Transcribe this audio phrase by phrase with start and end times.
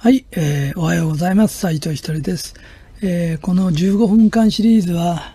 [0.00, 1.58] はい、えー、おはようございます。
[1.58, 2.54] 斉藤ひとりです、
[3.02, 5.34] えー、この15分間シリーズは、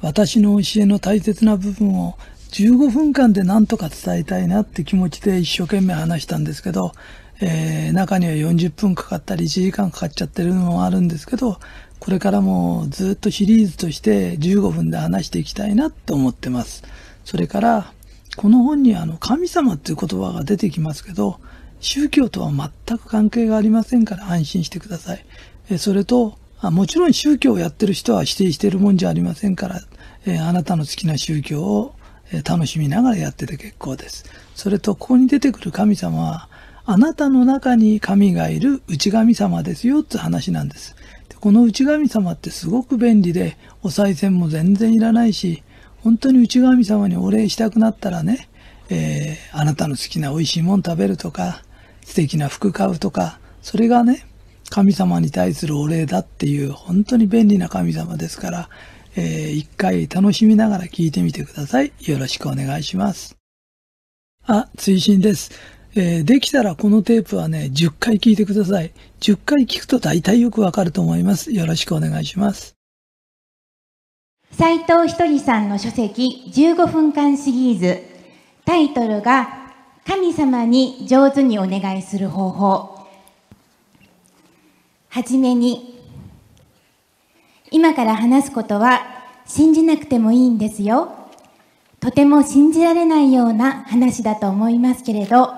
[0.00, 2.16] 私の教えの大切な部分を
[2.52, 6.92] 15分間で何とか伝えたいなって気持ちで一生懸命話したんですけど、
[7.40, 11.58] えー、中には40分かかったり1時間かかっちゃってるのもあるんですけど、
[11.98, 16.84] これからもずっとシリーズとして15分で話していきたいなと思ってます。
[17.24, 17.92] それから、
[18.36, 21.40] この本にあの神様っていう言葉が出てきますけど、
[21.86, 25.24] 宗教とは全く関係がありませんから安心してください。
[25.70, 29.80] えそれと、あもちろん宗教をやってる人は否定してるもんじゃありませんから、
[30.26, 31.94] えあなたの好きな宗教を
[32.44, 34.24] 楽しみながらやってて結構です。
[34.56, 36.48] それと、ここに出てくる神様は、
[36.86, 40.96] あなたの中に神がいる内神様ですよって話なんです。
[41.28, 45.62] でこの内神様ってすごく便利で、お賽銭も全然いらないし、
[46.02, 48.48] 本当に内神様にお礼したくなったらね、
[48.88, 51.62] えー、あなたの好きな美味しいもん食べるとか、
[52.06, 54.24] 素敵な服買うとか、それがね、
[54.70, 58.68] 神様に対するお礼だっていう本当に便利な神様ですから、
[59.16, 61.92] えー、一回楽しみながら聞いてみてください。
[62.00, 63.36] よろしくお願いします。
[64.46, 65.50] あ、追伸です。
[65.96, 68.92] えー、できたらこのテープはね、10回聞いてください。
[69.20, 71.52] 10回聞くと大体よくわかると思います。
[71.52, 72.76] よろしくお願いします。
[74.52, 78.00] 斉藤ひとりさんの書籍15分間シリーズ。
[78.64, 79.65] タイトルが
[80.06, 83.06] 神様に上手にお願いする方法。
[85.08, 86.00] はじめに、
[87.72, 89.00] 今から話すことは
[89.46, 91.12] 信じなくてもいいんですよ。
[91.98, 95.52] とても信じられないような話だと思いますけれど、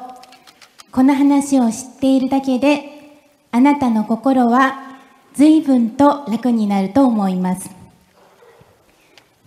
[0.93, 4.99] この話を知っているだけで、あなたの心は
[5.35, 7.71] 随分と楽になると思います。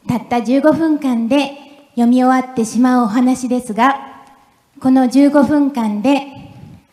[0.08, 1.54] たった15分間で
[1.96, 4.11] 読み終わってしまうお話ですが、
[4.82, 6.26] この15分間で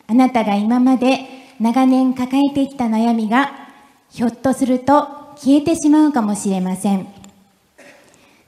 [0.05, 1.21] あなたが今まで
[1.59, 3.51] 長年抱えてきた悩みが
[4.11, 7.07] ひょっとすると消えてしまうかもしれません。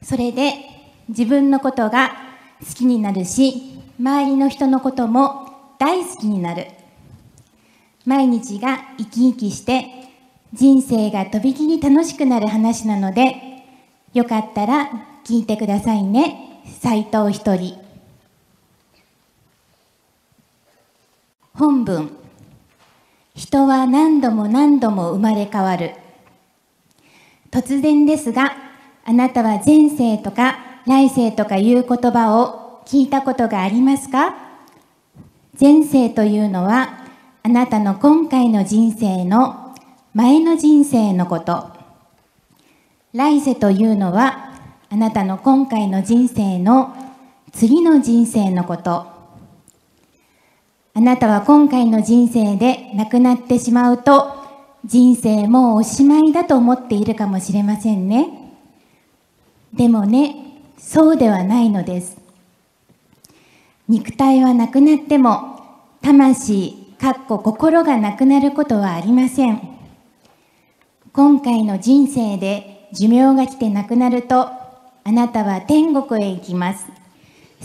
[0.03, 0.53] それで
[1.09, 2.12] 自分のことが
[2.59, 6.68] 好きになるし、周りの人のことも大好きになる。
[8.06, 9.88] 毎日が生き生きして
[10.53, 13.63] 人生がとびきり楽しくなる話なので、
[14.13, 14.91] よかったら
[15.25, 16.62] 聞いてくださいね。
[16.79, 17.81] 斎藤一人。
[21.61, 22.09] 本文。
[23.35, 25.94] 人は何度も何度も生まれ変わる。
[27.51, 28.55] 突然ですが
[29.05, 30.57] あなたは前世とか
[30.88, 34.33] 来世とかいう言葉を聞いたことがありますか？
[35.59, 37.05] 前世というのは
[37.44, 39.75] あなたの今回の人生の
[40.16, 41.69] 前の人生のこと。
[43.13, 44.55] 来世というのは
[44.89, 46.95] あなたの今回の人生の
[47.51, 49.10] 次の人生のこと。
[50.94, 54.35] あなたは今回の人生で亡くなってしまうと、
[54.84, 58.28] 人生もうおしまいだと思っているかもしれませんね。
[59.74, 60.35] でもね、
[60.78, 62.18] そうではないのです。
[63.88, 65.59] 肉体はなくなっても、
[66.02, 69.62] 魂、かっこ心がなくなることはありません。
[71.13, 74.50] 今回の人生で寿命が来て亡くなると、
[75.03, 77.00] あなたは天国へ行きます。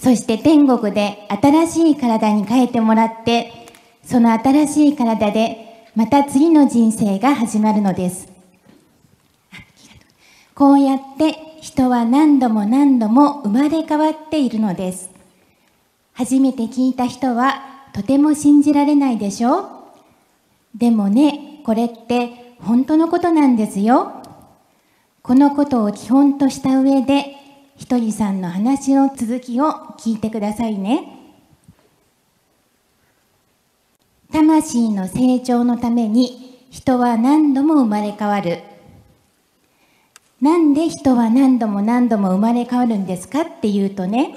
[0.02, 3.52] そして天国で新しい体に変えてもらって、
[4.04, 8.28] その新しい体でまた次の人生が始まるのです。
[10.54, 15.10] こうやって人は何度も何度も生まれ変わっているのです。
[16.12, 19.68] 初めて聞いた人はとても信じられないでしょう
[20.74, 24.22] でもね、これって本当のことなんですよ。
[25.22, 27.35] このことを基本とした上で
[27.76, 31.12] ひとりさんの話の続きを聞いてくださいね。
[34.32, 38.60] 魂の成長のために人は何度も生まれ変わる。
[40.41, 44.37] なんで人は何度も何度も生まれ変わるんですかっていうとね、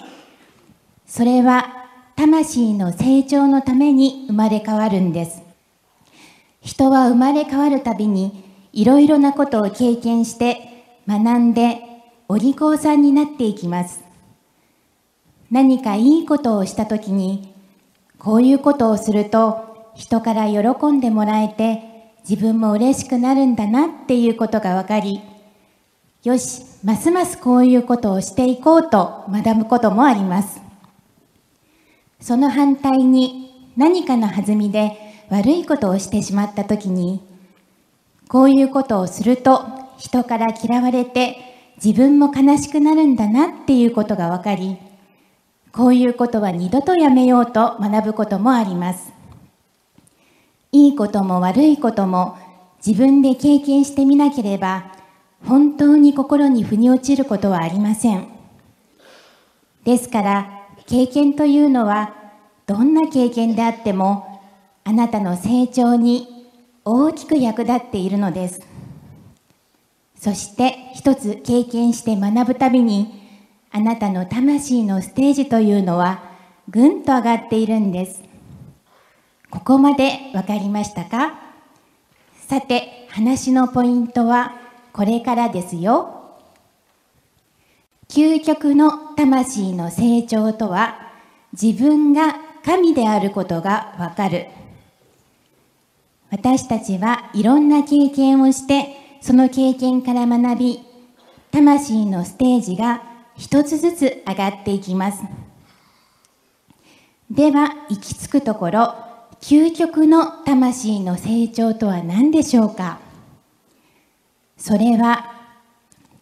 [1.06, 5.42] それは魂の成長のために生まれ変わるんです。
[6.62, 8.44] 人は生まれ変わるたびに
[8.74, 11.89] いろいろなことを経験して学んで
[12.32, 14.04] お利口さんになっていきます。
[15.50, 17.56] 何かいいことをしたときに、
[18.20, 25.22] こういうことをすると人から喜んでもらえて自分も嬉しくなるんだなっていうことが分かり、
[26.24, 30.62] よし、ますますこういうことをしていこうと学ぶこともあります。
[32.20, 34.96] その反対に何かの弾みで
[35.32, 37.24] 悪いことをしてしまったときに、
[38.28, 39.66] こういうことをすると
[39.98, 41.49] 人から嫌われて
[41.84, 44.78] 自分も悲しくなるんだなっていうことが分かり、
[45.72, 49.14] こういうことは二度とやめようと学ぶこともあります。
[50.72, 52.38] いいことも悪いことも
[52.86, 54.92] 自分で経験してみなければ
[55.46, 58.28] 本当に心に腑に落ちることはありません。
[59.84, 62.14] ですから経験というのは
[62.68, 64.42] どんな経験であっても
[64.84, 66.48] あなたの成長に
[66.84, 68.69] 大きく役立っているのです。
[70.20, 73.40] そして一つ経験して学ぶたびに
[73.72, 76.24] あなたの魂のステージというのは
[76.70, 78.22] ぐんと上がっているんです。
[79.50, 81.40] ここまでわかりましたか？
[82.48, 84.56] さて話のポイントは
[84.92, 86.36] これからですよ。
[88.10, 91.14] 究極の魂の成長とは
[91.54, 94.48] 自分が神であることがわかる。
[96.30, 100.80] 私たちはいろんな経験をしてその経験から学び
[101.52, 103.04] 魂のステージが
[103.36, 105.24] 一つずつ上がっていきます。
[107.30, 108.96] では行き着くところ
[109.42, 113.00] 究極の魂の成長とは何でしょうか？
[114.58, 115.32] それは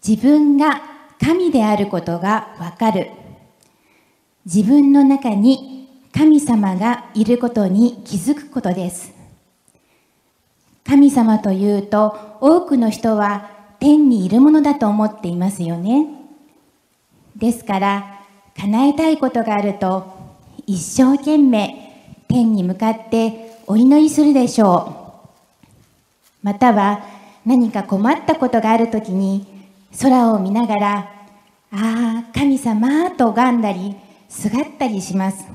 [0.05, 0.81] 自分が
[1.19, 3.09] 神であることがわかる。
[4.45, 9.16] 自分の中に神様がいることに気づくことです。
[10.87, 13.49] 神様というと多くの人は
[13.79, 16.07] 天にいるものだと思っていますよね。
[17.35, 18.21] ですから
[18.57, 20.07] 叶えたいことがあると
[20.65, 25.27] 一生懸命天に向かってお祈りするでしょう。
[26.41, 27.03] または
[27.45, 29.45] 何か困ったことがあるときに
[30.01, 30.97] 空を見ながら
[31.71, 33.95] 「ああ神様」と拝んだり
[34.29, 35.45] すがったりします。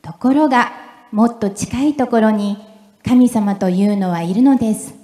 [0.00, 0.72] ところが
[1.10, 2.67] もっと近いところに
[3.04, 4.94] 神様というのはいるのです。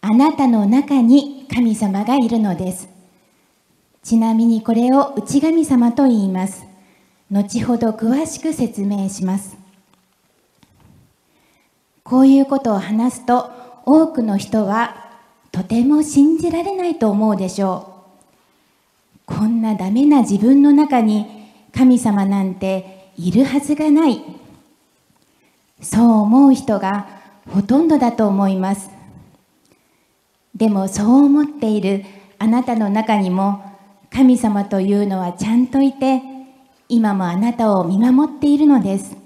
[0.00, 2.88] あなたの中に神様がいるのです。
[4.02, 6.64] ちなみにこれを内神様と言います。
[7.30, 9.56] 後ほど詳しく説明します。
[12.04, 13.50] こういうことを話すと
[13.84, 15.10] 多くの人は
[15.50, 17.94] とても信じられないと思うでしょ
[19.26, 19.34] う。
[19.34, 21.26] こんなダメな自分の中に
[21.74, 24.22] 神様なんているはずがない
[25.80, 27.08] そう思う人が
[27.52, 28.90] ほとんどだと思います。
[30.54, 32.04] でもそう思っている
[32.38, 33.62] あなたの中にも
[34.10, 36.22] 神様というのはちゃんといて
[36.88, 39.16] 今もあなたを見守っているのです。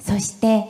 [0.00, 0.64] そして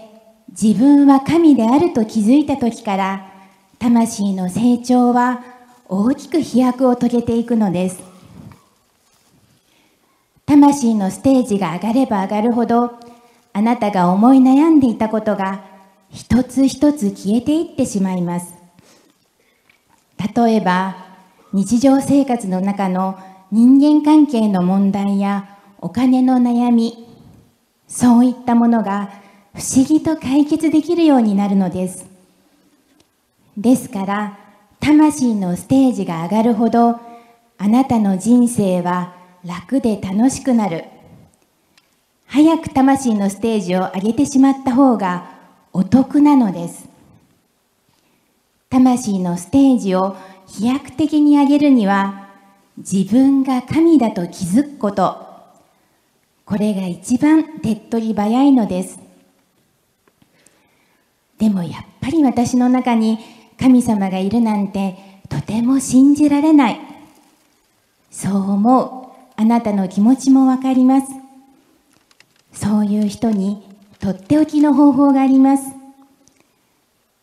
[0.48, 3.32] 自分は神であると気づいた時から
[3.78, 5.44] 魂の成長は
[5.88, 8.02] 大きく飛躍を遂げていくのです。
[10.46, 12.98] 魂のステージが上がれば上がるほど
[13.56, 15.64] あなたが思い悩んでいたことが
[16.10, 18.52] 一つ一つ消えていってしまいます。
[20.36, 20.94] 例えば、
[21.54, 23.18] 日常生活の中の
[23.50, 27.08] 人間関係の問題やお金の悩み、
[27.88, 29.08] そういったものが
[29.54, 32.04] 不思議と解決できるようになるのです。
[33.56, 34.38] ですから、
[34.80, 37.00] 魂のステージが上がるほど、
[37.56, 40.84] あなたの人生は楽で楽しくなる。
[42.26, 45.30] 早く魂のステージを上げてしまった方が
[45.72, 46.88] お得なのです。
[48.68, 52.28] 魂のステージを飛躍的に上げるには
[52.76, 55.24] 自分が神だと気づくこと。
[56.44, 59.00] これが一番手っ取り早いのです。
[61.38, 63.18] でもやっぱり私の中に
[63.58, 64.96] 神様がいるなんて
[65.28, 66.80] とても信じられない。
[68.10, 71.25] そう思うあなたの気持ちもわかります。
[72.56, 73.62] そういう人に
[74.00, 75.64] とっておきの方法があります。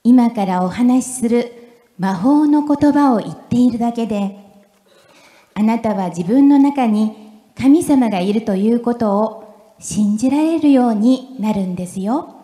[0.04, 1.52] 今からお話しする
[1.98, 4.38] 魔法の言葉を言っているだけで、
[5.56, 12.42] あなたは自分の中に神様がいるということを信じられるようになるんですよ。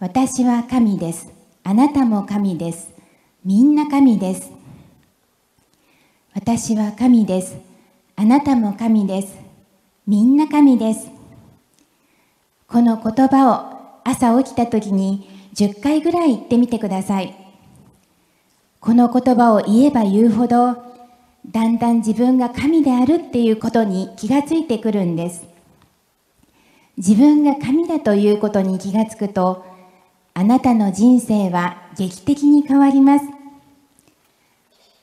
[0.00, 1.32] 私は神です。
[1.64, 2.92] あなたも神です。
[3.44, 4.50] みんな神です。
[6.34, 7.56] 私は神です。
[8.16, 9.47] あなたも神です。
[10.08, 11.10] みんな神です。
[12.66, 17.36] この言葉を朝起きた時に10回ぐらい言ってみてください。
[18.80, 20.78] この言葉を言えば言うほど、
[21.50, 25.46] だんだん自分が神であるっていうことに気がついてくるんです。
[26.96, 29.62] 自分が神だということに気がつくと、
[30.32, 33.26] あなたの人生は劇的に変わります。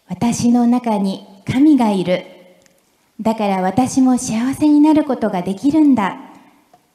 [0.08, 2.35] 私の中に神がいる。
[3.20, 6.18] だから私も幸せになることができるんだ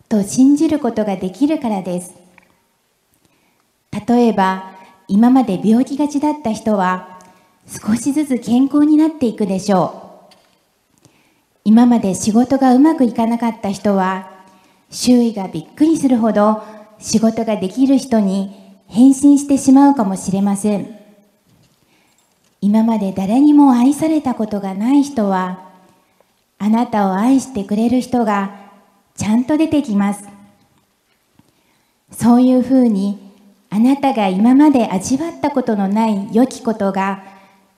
[0.08, 2.14] と信じることができるからです。
[4.08, 4.72] 例えば、
[5.08, 7.18] 今まで病気がちだった人は
[7.66, 11.16] 少しずつ健康になっていくでしょう。
[11.64, 14.30] 今まで仕事がうまくいかなかった人は
[14.90, 16.62] 周囲がびっくりするほど
[16.98, 20.98] 仕事ができる人に変身してしまうかもしれません。
[22.60, 25.69] 今まで誰にも愛されたことがない人は、
[26.62, 28.54] あなたを愛してくれる人が
[29.16, 30.28] ちゃんと出てきます。
[32.12, 33.32] そういうふうに
[33.70, 37.24] あなたが今まで味わったことのない良きことが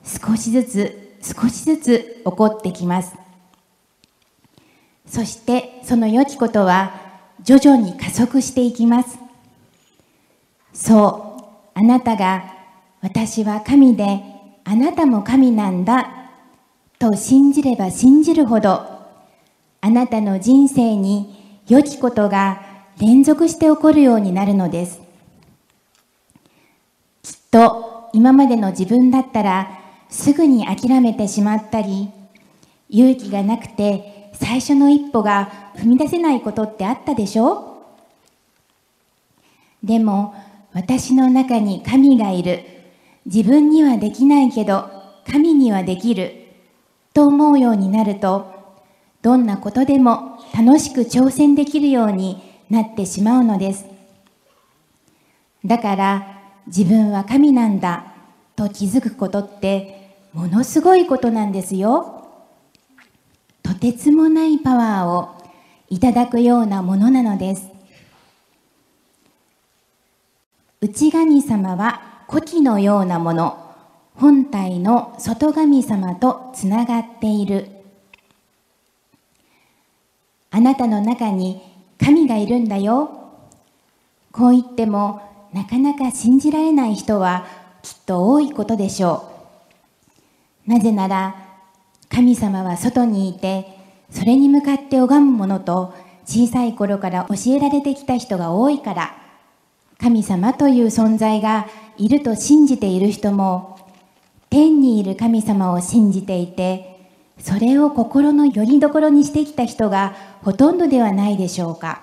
[0.04, 3.14] 少しずつ少しずつ起こってきます。
[5.06, 7.00] そしてその良きことは
[7.44, 9.16] 徐々に加速していきます。
[10.72, 12.52] そう、あなたが
[13.00, 14.24] 私は神で
[14.64, 16.21] あなたも神なんだ
[17.02, 18.86] と信じれば信じるほど
[19.80, 22.62] あなたの人生に良きことが
[23.00, 25.00] 連続して起こるようになるのです。
[27.24, 29.80] きっと今までの自分だったら
[30.10, 32.08] すぐに諦めてしまったり
[32.88, 37.82] 勇気がなくて最初の一歩が踏み出せないことってあったでしょ？
[39.82, 40.36] でも
[40.72, 42.60] 私の中に神がいる。
[43.26, 44.88] 自分にはできないけど
[45.26, 46.41] 神にはできる。
[47.14, 48.52] と思うようになると
[49.22, 53.86] どんなことでも楽しく挑戦できるようになってしまうのです。
[55.64, 58.14] だから自分は神なんだ
[58.56, 62.26] と気づくことってものすごいことなんですよ。
[63.62, 65.42] とてつもないパワーを
[65.88, 67.68] いただくようなものなのです。
[70.80, 73.71] 内神様は古希のようなもの。
[74.14, 77.68] 本体の外神様とつながっている。
[80.50, 81.62] あなたの中に
[81.98, 83.30] 神がいるんだよ。
[84.32, 87.46] こう言ってもなかなか信じられない人は
[87.82, 89.28] きっと多いことでしょ
[90.66, 90.70] う。
[90.70, 91.36] なぜなら
[92.08, 93.78] 神様は外にいて
[94.10, 99.16] それに向かって拝むものと小さい頃から教えられてきた人が多いから
[99.98, 101.66] 神様という存在が
[101.96, 103.71] いると信じている人も
[104.52, 112.02] 天にいる神様を信じていてそれを心の拠り所にしてきた人がほとんどではないでしょうか。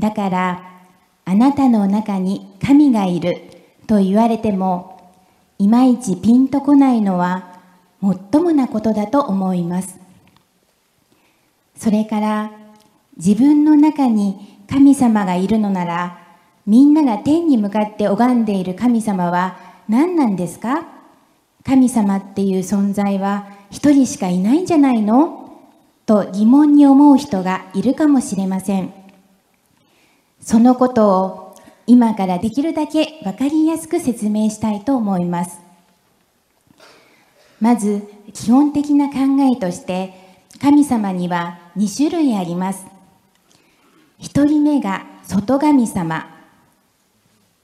[0.00, 0.82] だから
[1.24, 3.40] あなたの中に神がいる
[3.86, 5.12] と言われても
[5.60, 7.60] いまいちピンとこないのは
[8.00, 10.00] もっともなことだと思います。
[11.76, 12.50] それから
[13.16, 16.18] 自分の中に神様がいるのなら
[16.66, 19.56] みんなが天に向かって拝んでいる神様は
[19.88, 21.00] 何なんですか？
[21.64, 25.60] 神様っていう存在は一人しかいないんじゃないの？
[26.04, 28.92] と疑問に思う人がいるかもしれません。
[30.40, 35.60] そのことを今からできるだけ分かりやすく説明したいと思います。
[37.60, 38.02] まず
[38.34, 39.14] 基本的な考
[39.52, 40.12] えとして
[40.60, 42.84] 神様には2種類あります。
[44.20, 46.28] 1人目が外神様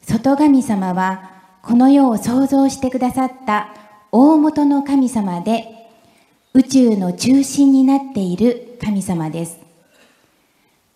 [0.03, 1.31] 外神様は
[1.63, 3.75] この世を創造してくださった
[4.11, 5.87] 大元の神様で
[6.55, 9.59] 宇宙の中心になっている神様です。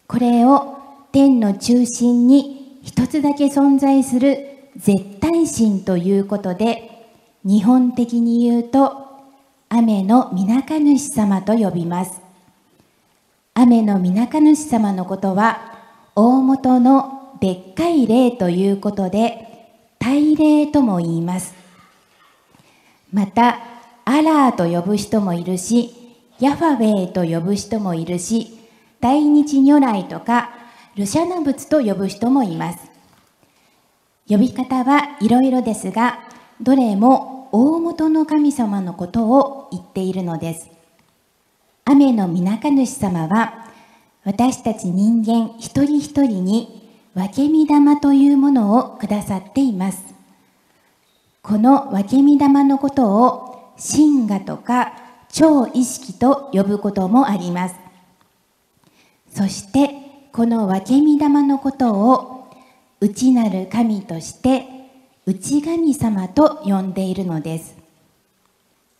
[0.06, 0.78] これを
[1.12, 7.08] 天の中心に一つだけ存在する絶対神ということで
[7.44, 9.06] 日本的に言うと
[9.68, 12.20] 雨の皆か主様と呼びます。
[13.54, 15.78] 雨の皆か主様のことは
[16.14, 21.61] 大元のでっかい霊ということで大霊とも言います
[23.12, 23.58] また
[24.04, 25.94] アラーと呼ぶ人もいるし
[26.40, 28.58] ヤファウェイと呼ぶ人もいるし
[29.00, 30.50] 大日如来とか
[30.96, 32.90] ルシャナ仏と呼ぶ人もいます
[34.28, 36.20] 呼び方はいろいろですが
[36.60, 40.70] どれも大元の神様のことを言っているのです
[41.84, 43.66] 雨の皆か主様は
[44.24, 50.14] 私たち人間一人一人に分け身玉というものをくださっています。
[51.42, 54.92] この分け身玉のことを真我とか
[55.28, 57.74] 超意識と呼ぶこともあります。
[59.34, 59.90] そして
[60.32, 62.48] この分け身玉のことを
[63.00, 64.66] 内なる神として
[65.26, 67.74] 内神様と呼んでいるのです。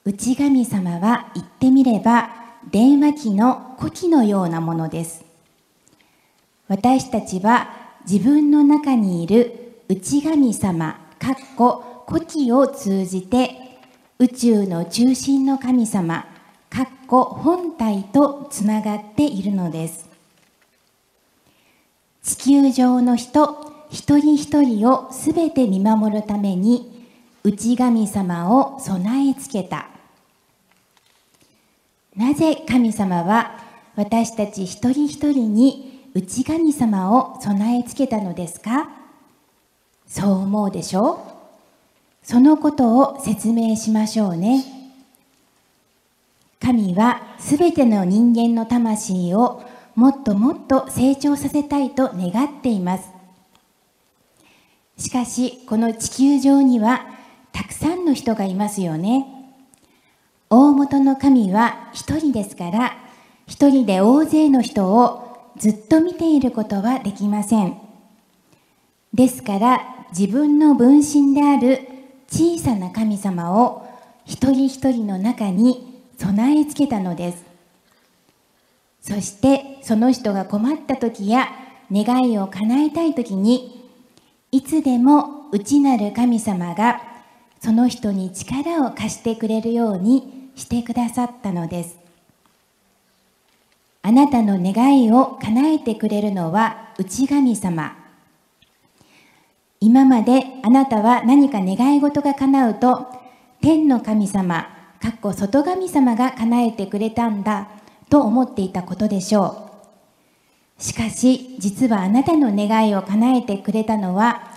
[0.04, 2.30] 内神様は言ってみれば
[2.72, 5.25] 電話機の呼気のようなものです。
[6.66, 7.72] 私たちは
[8.04, 13.78] 自分の中にいる内神様かっこ古希を通じて
[14.19, 16.26] 宇宙の中心の神様
[16.69, 20.11] かっこ本体とつながっているのです。
[22.23, 27.09] 地球上の人一人一人をすべて見守るために
[27.45, 29.88] 内神様を備え付けた。
[32.14, 33.59] なぜ神様は
[33.97, 38.90] 私たち一人一人に内神様を備え付けたのですか？
[40.07, 41.31] そう思うでしょう？
[42.23, 44.64] そのことを説明しましょうね。
[46.61, 49.62] 神はすべての人間の魂を
[49.97, 53.11] もっともっと成長させたいと願っています。
[54.97, 57.07] しかし、この地球上には
[57.50, 59.26] たくさんの人がいますよね。
[60.49, 62.97] 大元の神は一人ですから、
[63.47, 67.76] 一人で大勢の人をずっと見ていることはできません。
[69.12, 69.81] ですから
[70.17, 71.88] 自分の分身である
[72.32, 73.86] 小さな神様を
[74.24, 77.44] 一人一人の中に備え付けたのです。
[79.02, 81.48] そしてその人が困った時や
[81.92, 83.90] 願いを叶えたい時に
[84.50, 87.02] いつでも内なる神様が
[87.60, 91.98] その人に力を貸してくれるようにしてくださったのです。
[94.00, 98.01] あなたの願いを叶えてくれるのは内神様。
[99.82, 103.08] 今まであなたは何か願い事が叶うと、
[103.60, 104.68] 天の神様、
[105.00, 107.66] かっこ外神様が叶えてくれたんだ
[108.08, 109.72] と思っていたことでしょ
[110.78, 110.82] う。
[110.82, 114.52] しかし、実はあなたの願いを叶えてくれたのは、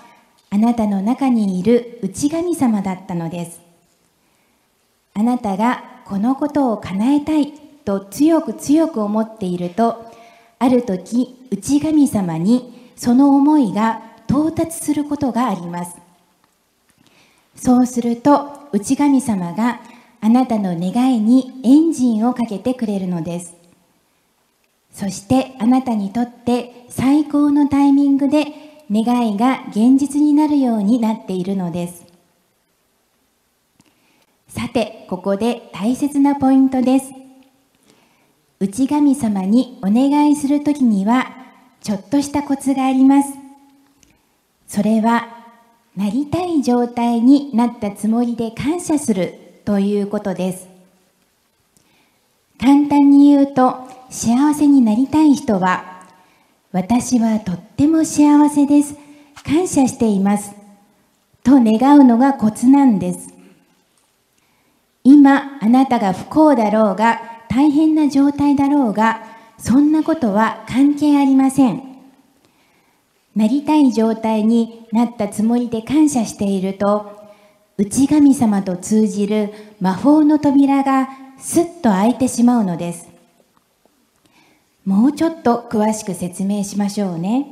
[0.51, 3.59] あなたの中にいる内神様だったのです。
[5.15, 7.51] あなたがこのことを叶えたい
[7.83, 10.05] と強く強く思っていると、
[10.59, 15.95] ある時、内神様にその思いが到達することがあります。
[17.55, 19.79] そうすると、内神様が
[20.19, 23.55] あなたの願いにエンジンをかけてくれるのです。
[24.91, 28.47] そしてあなたにとって最高のタイミングで
[28.91, 32.05] 願いが現実になるようになっているのです。
[34.49, 37.13] さて、ここで大切なポイントです。
[38.59, 41.25] 内神様にお願いするときには、
[41.81, 43.44] ちょっとしたコツがあります。
[44.75, 45.29] それは
[45.95, 50.67] なりたい状態になったつもりで感謝するということです。
[52.59, 56.03] 簡単に言うと幸せになりたい人は
[56.73, 58.97] 私はとっても幸せです。
[59.45, 60.53] 感謝しています
[61.41, 63.29] と願うのがコツなんです。
[65.05, 69.21] 今あなたが不幸だろうが大変な状態だろうが
[69.57, 71.94] そんなことは関係ありません。
[73.35, 77.11] なりたい状態になったつもりで感謝していると、
[77.77, 83.09] 内神様と通じる魔法の扉がすっと開いてしまうのです。
[84.85, 87.47] もうちょっと詳しく説明しましょうね。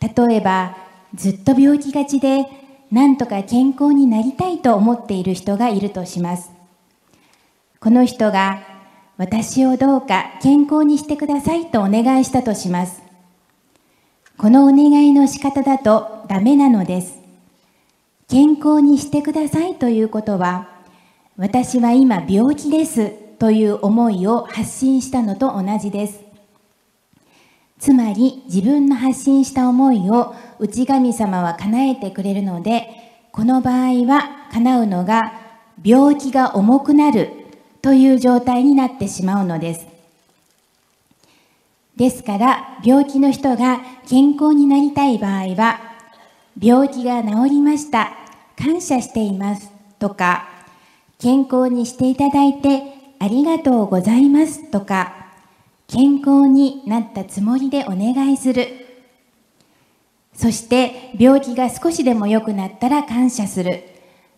[0.00, 0.76] 例えば、
[1.14, 2.46] ずっと病気がちで、
[2.90, 6.50] なんとか健康になりたいと思っている人がいるとします。
[7.80, 8.62] この人が、
[9.18, 13.05] 私をどうか健康にしてくださいとお願いしたとします。
[14.38, 17.18] このお願いの仕方だとダメなのです。
[18.28, 20.68] 健康にしてくださいということは、
[21.38, 26.20] 私は今病気ですという思いを発信したのと同じです。
[27.78, 32.88] つまり自分の発信した思いを内神様は叶えてくれるので、
[33.32, 35.32] この場合は叶うのが
[35.82, 37.30] 病気が重くなる
[37.80, 39.95] という状態になってしまうのです。
[41.96, 45.80] ですから、病気の人が健康になりたい場合は、
[46.60, 48.12] 病気が治りました。
[48.58, 49.70] 感謝しています。
[49.98, 50.48] とか、
[51.18, 52.82] 健康にしていただいて
[53.18, 54.70] ありがとうございます。
[54.70, 55.26] とか、
[55.88, 58.68] 健康になったつもりでお願いする。
[60.34, 63.84] そして病気が少しでも良くなったら感謝する。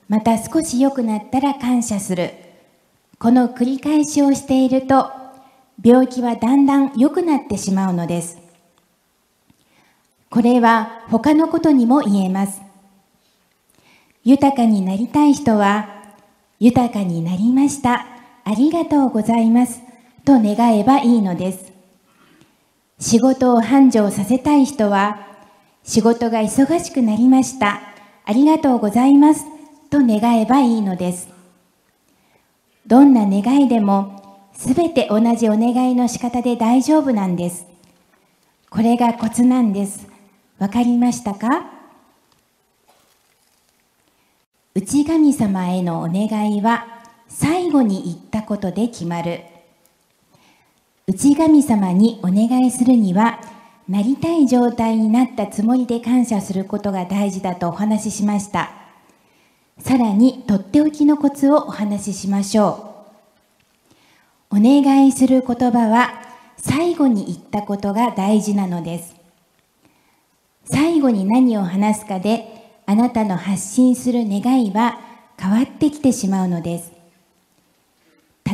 [0.09, 2.35] また少し良くなったら感謝する。
[3.19, 5.11] この繰り返しをしていると
[5.83, 8.39] 病気はだんだん良くなってしまうのです。
[10.31, 12.61] これは他のことにも言えます。
[14.25, 15.89] 豊かになりたい人は、
[16.59, 18.07] 豊かになりました。
[18.45, 19.81] ありがとうございます。
[20.25, 21.73] と願えばいいのです。
[22.99, 25.27] 仕事を繁盛させたい人は、
[25.85, 27.81] 仕事が忙しくなりました。
[28.25, 29.47] ありがとうございます。
[29.89, 31.29] と願えばいいのです。
[32.87, 34.28] どんな願いでも
[34.59, 37.65] すべて同じお願いの仕方で大丈夫なんです。
[38.69, 40.09] これがコツなんです。
[40.59, 41.71] わかりましたか？
[44.75, 49.43] 内神様へのお願いは最後に言ったことで決まる。
[51.07, 53.41] 内神様にお願いするには、
[53.89, 58.71] なりたい状態になったつもりで感謝することが大事だとお話ししました。
[59.79, 62.88] さらに、とっておきのコツをお話ししましょう。
[64.51, 66.23] お願いする言葉は
[66.57, 69.15] 最後に言ったことが大事なのです。
[70.65, 74.99] 最後に何を話すかであなたの発信する願いは
[75.39, 76.93] 変わってきてしまうのです。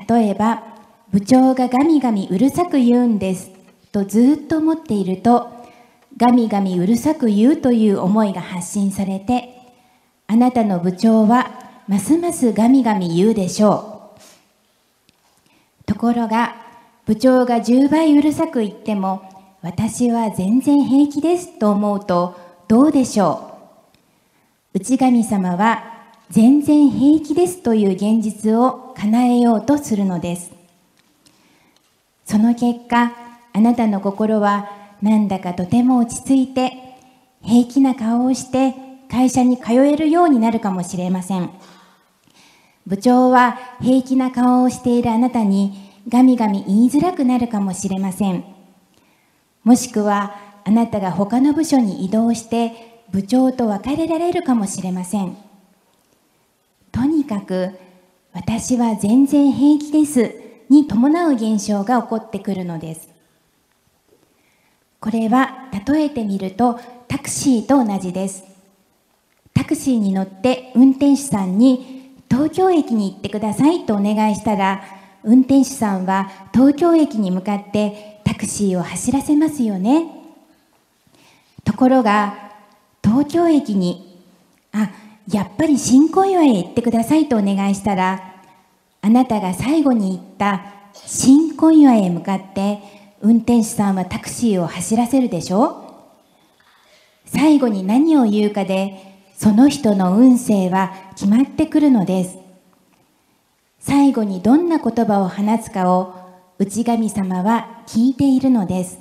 [0.08, 0.64] 例えば
[1.12, 3.50] 部長がガミガミうるさく言うんです
[3.92, 5.48] とずっと思っていると
[6.16, 9.54] ガミガミうるさく言うという思いが発信されて
[10.26, 13.93] あなたの部長はますますガミガミ言うでしょう。
[15.94, 16.56] ところが
[17.06, 23.56] 部長が10倍うるさく言っても私は全然平気ですと思うとどうでしょ
[24.74, 24.78] う？
[24.78, 25.84] 内神様は
[26.30, 30.50] 全然平気ですという現実を叶えようとするのです。
[32.24, 33.12] その結果
[33.52, 34.68] あなたの心は
[35.00, 36.72] なんだかとても落ち着いて
[37.40, 38.74] 平気な顔をして
[39.08, 41.50] 会社に通えるようになるかもしれません。
[42.84, 48.44] 部長は平気な顔をしているあなたにガミガミ言いづらくなるかもしれません。
[49.62, 55.36] もしくはあなたが他の部署に移動して部長と別れられるかもしれません。
[56.92, 57.70] とにかく
[58.32, 60.34] 私は全然平気です
[60.68, 63.08] に伴う現象が起こってくるのです。
[65.00, 68.44] これは例えてみるとタクシーと同じです。
[69.52, 74.82] タクシーに乗って運転手さんに東京駅に行ってくださいとお願いしたら
[75.24, 80.06] 運転手さんは東京駅に向かってタクシーを走らせますよね。
[81.64, 82.52] ところが
[83.02, 84.22] 東京駅に
[84.72, 84.90] あ
[85.30, 88.34] やっぱり新小岩へ行ってくださいとお願いしたら
[89.00, 90.62] あなたが最後に言った
[90.94, 92.80] 新小岩へ向かって
[93.22, 95.80] 運転手さんはタクシーを走らせるでしょ？
[97.24, 102.43] 最後に何を言うかでその人の運勢は決まってくるのです。
[103.86, 106.14] 最後にどんな言葉を放つかを
[106.58, 108.98] 内神様は聞いているのです。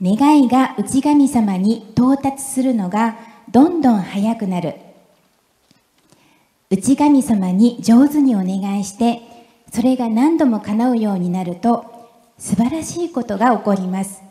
[0.00, 3.18] 願いが内神様に到達するのが
[3.50, 4.76] どんどん早くなる。
[6.70, 9.20] 内神様に上手にお願いして
[9.70, 14.22] それが何度も叶うようになると素晴らしいことが起こります。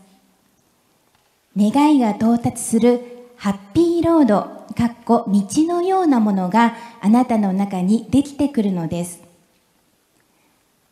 [1.55, 3.01] 願いが到達する
[3.35, 9.23] ハッピーロードかっこ道のようなものがあなたの中にできてくるのです。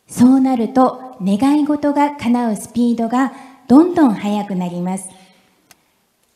[0.08, 3.32] そうなると願い事が叶うスピードが
[3.68, 5.08] どんどん速くなります。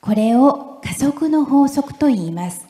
[0.01, 2.67] これを加速の法則と言います。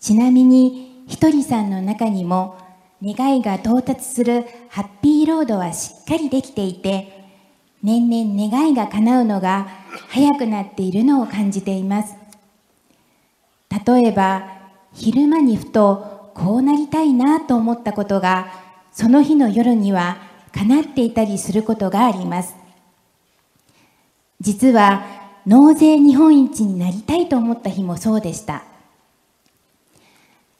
[0.00, 2.56] ちなみにひとりさんの中にも
[3.00, 7.24] 願いが到達するハッピーロードはしっかりできていて
[7.84, 9.68] 年々願いが叶うのが
[10.08, 12.23] 早くなっているのを感じています。
[13.86, 14.46] 例えば
[14.92, 18.52] 昼間にふとこうなりたいなと思ったことが
[18.92, 20.18] その日の夜には
[20.52, 22.54] 叶っていたりすることがあります。
[24.40, 25.04] 実は
[25.46, 28.62] 納税日本一になりたいと思った日もそうでした。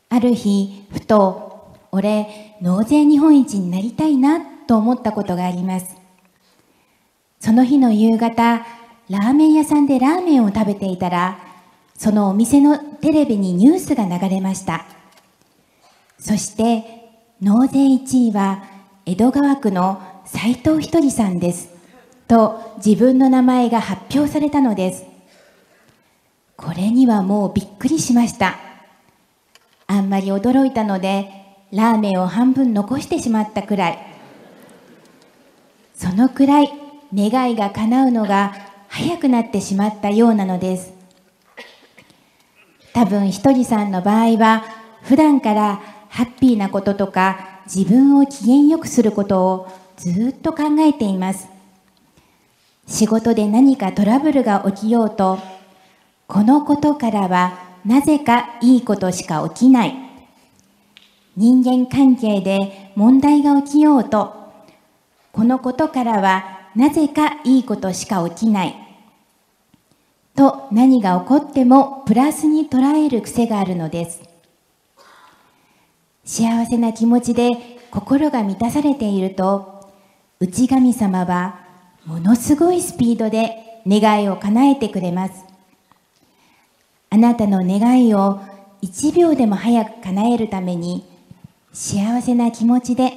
[0.09, 5.97] ある日ふと俺納税日本一になりたいなと思ったことがあります。
[7.39, 8.67] その日の夕方
[9.11, 11.39] ラーメン屋さんでラーメンを食べていたら
[11.97, 14.85] そのお店のテレビにニュースが流れました。
[16.19, 16.85] そして
[17.41, 18.65] 納税1位は
[19.07, 21.69] 江戸川区の斉藤ひとりさんです。
[22.27, 25.05] と自分の名前が発表されたのです。
[26.57, 28.59] これにはもうびっくりしました。
[29.87, 31.31] あんまり驚いたので
[31.71, 33.99] ラーメンを半分残してしまったくらい。
[35.95, 36.71] そのくらい
[37.15, 38.55] 願いが叶うのが
[38.89, 40.94] 早くなってしまったようなのです。
[42.95, 44.65] 多分ひとりさんの場合は
[45.03, 51.49] 普段からハッピーなこととか自分を機嫌よくすることをずっと考えています
[52.87, 55.39] 仕事で何かトラブルが起きようと
[56.29, 59.95] このことからはなぜかいいことしか起きない
[61.37, 64.53] 人間関係で問題が起きようと
[65.33, 68.84] このことからはなぜかいいことしか起きない。
[70.37, 74.23] と何が起こってもプラスに捉える癖があるのです。
[76.25, 77.53] 幸せな気持ちで
[77.91, 79.91] 心が満たされていると、
[80.41, 81.61] 内神様は
[82.05, 85.45] ものすごいスピードで願いを叶えてくれます。
[87.11, 88.41] あなたの願いを
[88.81, 91.07] 一秒でも早く叶えるために
[91.73, 93.13] 幸せな気持ちで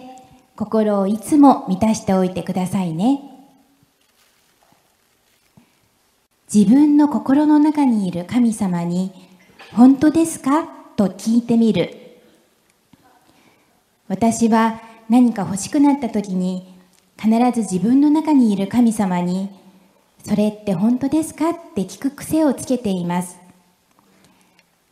[0.56, 3.27] 心をいつも満たしておいてくださいね。
[6.54, 9.12] 自分の心の中にいる神様に、
[9.74, 10.66] 本当ですか？
[10.96, 12.22] と聞いてみる。
[14.08, 14.80] 私は
[15.10, 16.74] 何か欲しくなった時に
[17.22, 19.50] 必ず自分の中にいる神様に
[20.24, 23.38] 「それって本当ですか?」って聞く癖をつけています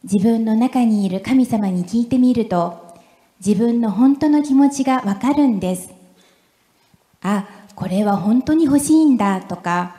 [0.04, 2.98] 自分の中にいる神様に聞いてみると
[3.46, 5.90] 自分の本当の気持ちがわかるんです
[7.22, 9.96] あこれは本当に欲しいんだとか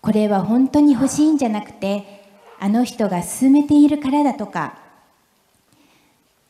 [0.00, 2.24] これは本当に欲しいんじゃなくて
[2.60, 4.78] あの人が勧めているからだとか。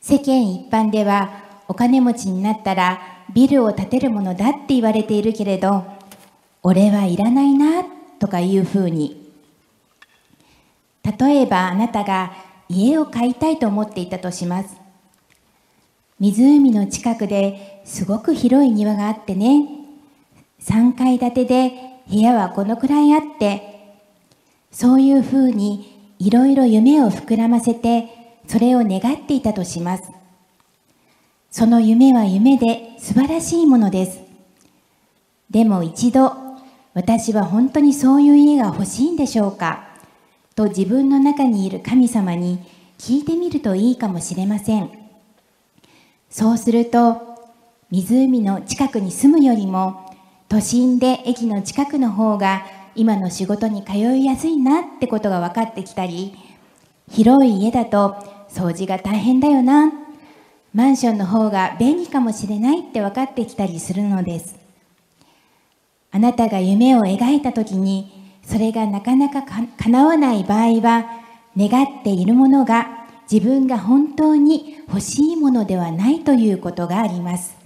[0.00, 1.30] 世間一般では
[1.66, 3.00] お金持ちになったら
[3.34, 5.84] ビルを建てるものだって言われているけれど
[6.62, 7.84] 俺はいらないな
[8.18, 9.28] とかいうふうに。
[11.18, 12.32] 例えばあなたが
[12.68, 14.76] 家を買いたいと思っていたとします。
[16.20, 19.68] 湖の近くですごく広い庭があってね。
[20.60, 23.96] 3階建てで部屋はこのくらいあって
[24.70, 28.08] そういうふうにいろいろ夢を膨らませて
[28.46, 30.04] それを願っていたとします。
[31.50, 34.20] その夢は夢で素晴らしいものです。
[35.50, 36.32] でも一度
[36.94, 39.88] 私は本当にそういう家が欲しいんでしょうか
[40.54, 42.58] と自分の中にいる神様に
[42.98, 44.90] 聞いてみるといいかもしれません。
[46.30, 47.38] そうすると
[47.90, 50.07] 湖の近くに住むよりも
[50.48, 56.34] 都心で駅の近くの方が今の仕事に通いやすいなってことが分かってきたり
[57.10, 58.16] 広い家だと
[58.48, 59.92] 掃除が大変だよな。
[60.74, 64.56] マンションの方が便利かもしれないって分かってきたりするのです。
[66.10, 71.04] あなたが夢を描いた時にそれがなかなか叶わない場合は
[71.56, 77.57] 願っているものが自分が本当に欲しいものではないということがあります。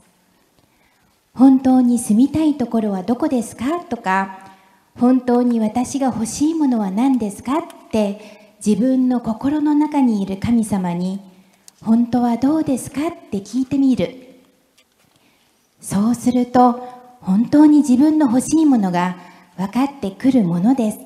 [1.42, 3.80] 本当に住みたいところはどこですか？
[3.80, 4.52] とか
[4.96, 7.58] 本当に私が欲しいものは何ですか？
[7.58, 11.20] って自分の心の中にいる神様に
[11.82, 13.08] 本当はどうですか？
[13.08, 14.36] って聞いてみる。
[15.80, 16.74] そうすると
[17.20, 19.16] 本当に自分の欲しいものが
[19.56, 20.98] 分かってくるものです。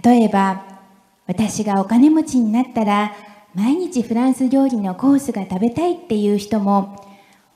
[0.00, 0.64] 例えば
[1.26, 3.16] 私がお金持ちになったら
[3.52, 7.09] 毎日フランス料理のコースが食べたいっていう人も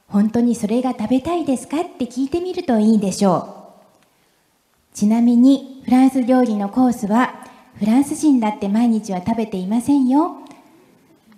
[0.09, 3.71] 本当にそれが食べたいですかって聞いてみるといいでしょ
[4.93, 4.97] う。
[4.97, 7.35] ちなみにフランス料理のコースは
[7.79, 10.37] フランス人だって毎日は食べていませんよ。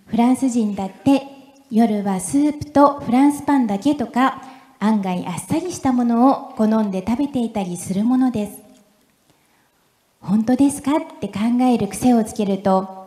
[0.07, 1.23] フランス人だって
[1.71, 4.43] 夜はスープとフランスパンだけとか
[4.79, 8.61] 案外あっさりしたものを好んで食べていたりするものです。
[10.21, 13.07] 本当ですかって考える癖をつけると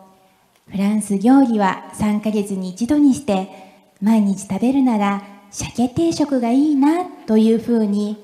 [0.68, 3.48] フランス料理は3ヶ月に一度にして
[4.00, 8.22] 毎日食べるなら鮭定食がいいなというふうに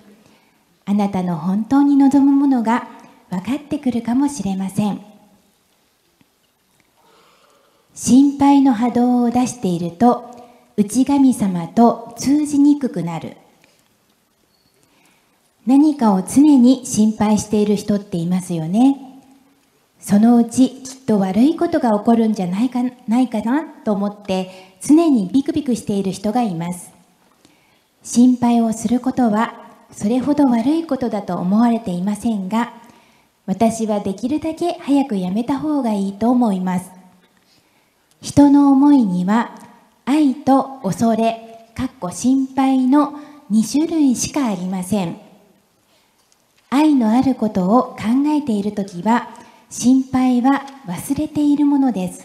[0.85, 2.89] あなたの本当に望むものが
[3.31, 5.01] 分かってくるかもしれません。
[7.95, 10.31] 心配の波動を出していると
[10.77, 13.37] 内神様と通じにくくなる。
[15.67, 19.23] 何かを常に心配している人っていますよね。
[19.99, 26.96] そのうちきっと悪いことが起こるんじゃないかないかなと思って常にビクビクしている人がいます。
[28.07, 32.73] 心配をすることはそれほど悪いことだと思われていませんが
[33.47, 36.93] 私はできるだけ早くやめた方がいいと思います。
[38.23, 39.57] 人の思いには
[40.05, 43.19] 愛と恐れかっこ心配の
[43.51, 45.21] 2種類しかありません。
[46.71, 49.31] 愛のあることを考えているときは
[49.69, 52.25] 心配は忘れているものです。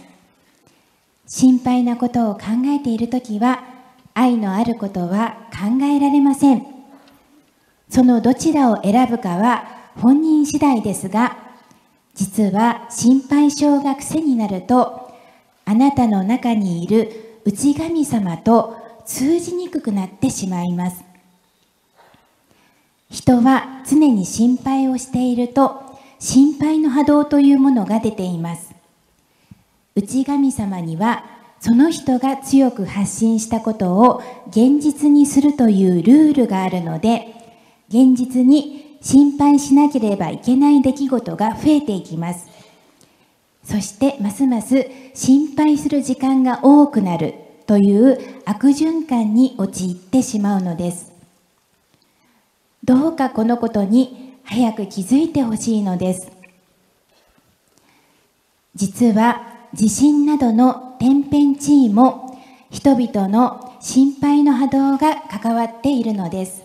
[1.25, 3.70] 心配なことを考えているときは
[4.13, 6.65] 愛のあることは考えられません。
[7.89, 9.65] そのどちらを選ぶかは
[9.99, 11.37] 本人次第ですが
[12.15, 15.13] 実は心配性が癖になると
[15.65, 21.03] あなたの中にいる内神様と通じにくくなってしまいます。
[23.09, 25.81] 人は常に心配をしていると
[26.19, 28.73] 心配の波動というものが出ています。
[29.95, 31.25] 内神様には
[31.61, 37.35] その人が強く発信したことを現実にするというルールがあるので、
[37.87, 42.47] 現実に心配しなければいけない出来事が増えていきます。
[43.63, 47.35] そしてますます心配する時間が多くなる
[47.67, 51.11] という悪循環に陥ってしまうのです。
[52.83, 56.31] どうかこのことに早く気づいてほしいのです。
[58.73, 59.43] 実は
[59.75, 66.61] 地震などの天変地異も人々の心配の波動が関わっているのです。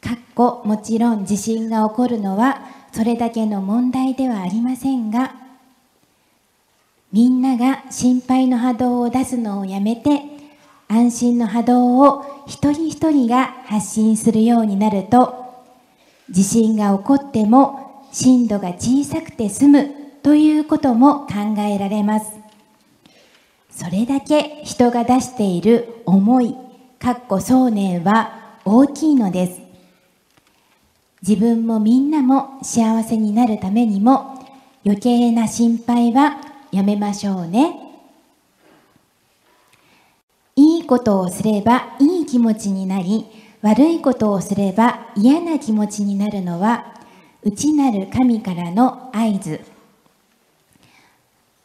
[0.00, 5.36] かっこもちろん地震が起こるのはそれだけの問題ではありませんが、
[7.12, 10.22] みんなが心配の波動を出すのをやめて、
[10.88, 15.62] 安心の波動を一人一人が発信するようになると
[16.28, 19.90] 地震が起こっても震度が小さくて済む
[20.24, 22.43] ということも考えられます
[23.74, 26.54] それだけ人が出している思い
[26.98, 29.60] かっこ想念は大きいのです
[31.26, 34.38] 自分もみんなも幸せになるためにも
[34.84, 36.36] 余計な心配は
[36.70, 37.80] やめましょうね。
[40.56, 43.24] いいことをすればいい気持ちになり、
[43.62, 46.94] 悪いことをすれば嫌な気持ちになるのは、
[47.42, 49.60] 内なる神からの合図。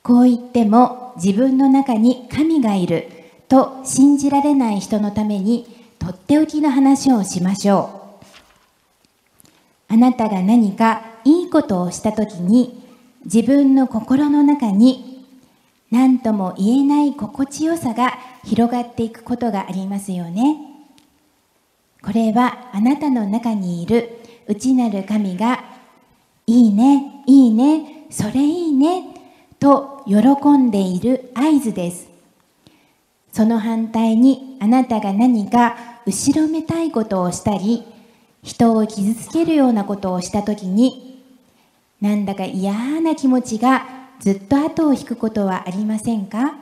[0.02, 3.10] こう言っても自分の中に神がいる
[3.48, 5.68] と信じられない人のために
[6.00, 8.26] とっておきの話をしましょう。
[9.94, 12.84] あなたが何かいいことをしたときに
[13.26, 15.26] 自分の心の中に
[15.92, 18.14] 何とも言えない心地よさが
[18.46, 20.58] 広がっていくことがありますよね。
[22.02, 25.64] これはあなたの中にいる内なる神が
[26.48, 29.04] いいね、いいね、それいいね
[29.60, 32.10] と喜んでいる合図です。
[33.32, 37.84] その反対にあなたが何か後ろめたいことをしたり
[38.41, 41.24] 人を傷つけるようなことをした時に
[42.02, 43.86] なんだか嫌な気持ちが
[44.19, 46.56] ずっと後を引くことはありませんか？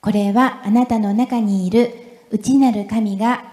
[0.00, 1.92] これはあなたの中にいる
[2.32, 3.44] 内なる神が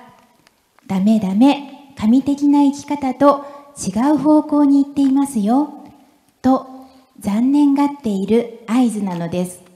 [0.88, 3.45] ダメダメ神的な生き方と
[3.77, 5.69] 違う方向に行っていますよ
[6.41, 6.77] と
[7.19, 9.67] 残念がっている合図なのです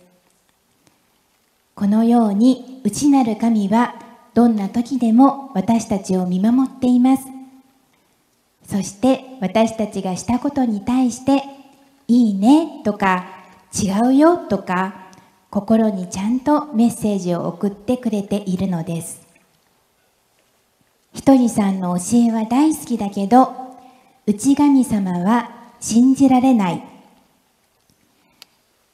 [1.75, 3.95] このように内なる神は
[4.33, 7.23] どんな時でも私たちを見守っています。
[8.63, 11.43] そして私たちがしたことに対して、
[12.07, 13.25] いいねとか、
[13.73, 15.09] 違うよとか、
[15.49, 19.27] 心にちゃんとメッセージを送ってくれているのです。
[21.13, 23.53] ひとりさんの教えは大好きだけど、
[24.25, 25.49] 内神様は
[25.81, 26.90] 信じられない。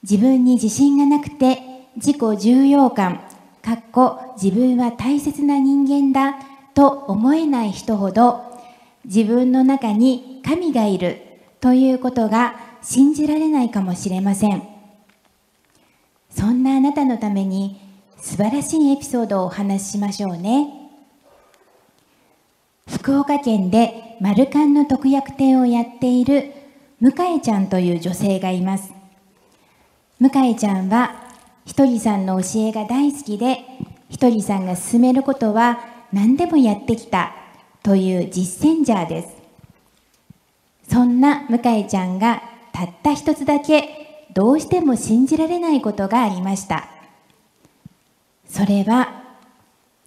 [0.10, 1.60] 自分に自信がなくて
[1.98, 3.20] 自己重要感、
[3.62, 6.39] かっこ自分は大切な人間だ
[6.74, 8.41] と思えない人ほど
[9.04, 11.22] 自分の中に神がいる
[11.60, 14.63] ということが信じられないかもしれません。
[16.30, 17.82] そんなあなたのために
[18.17, 20.70] 素晴らしいエピソードをお話ししましょうね。
[22.88, 26.54] 福岡県でマルカンの特約店をやっている
[27.02, 28.96] 向井ちゃんという女性がいます。
[30.19, 31.27] 向井ちゃんは
[31.65, 33.63] ひとりさんの教えが大好きで、
[34.10, 35.80] ひとりさんが進めることは
[36.12, 37.36] 何でもやってきた
[37.84, 39.38] という実践者です。
[40.89, 46.88] そんな向井ちゃんがたった一つだけどうしても信じられないことがありました。
[48.49, 49.23] それは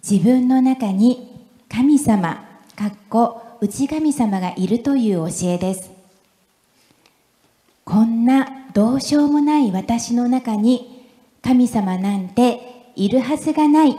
[0.03, 2.43] 自分の中に神様、
[2.75, 5.91] かっこ内神様がいるという教えです。
[7.85, 11.09] こんなどうしようもない私の中に
[11.41, 13.95] 神様なんているはずがない。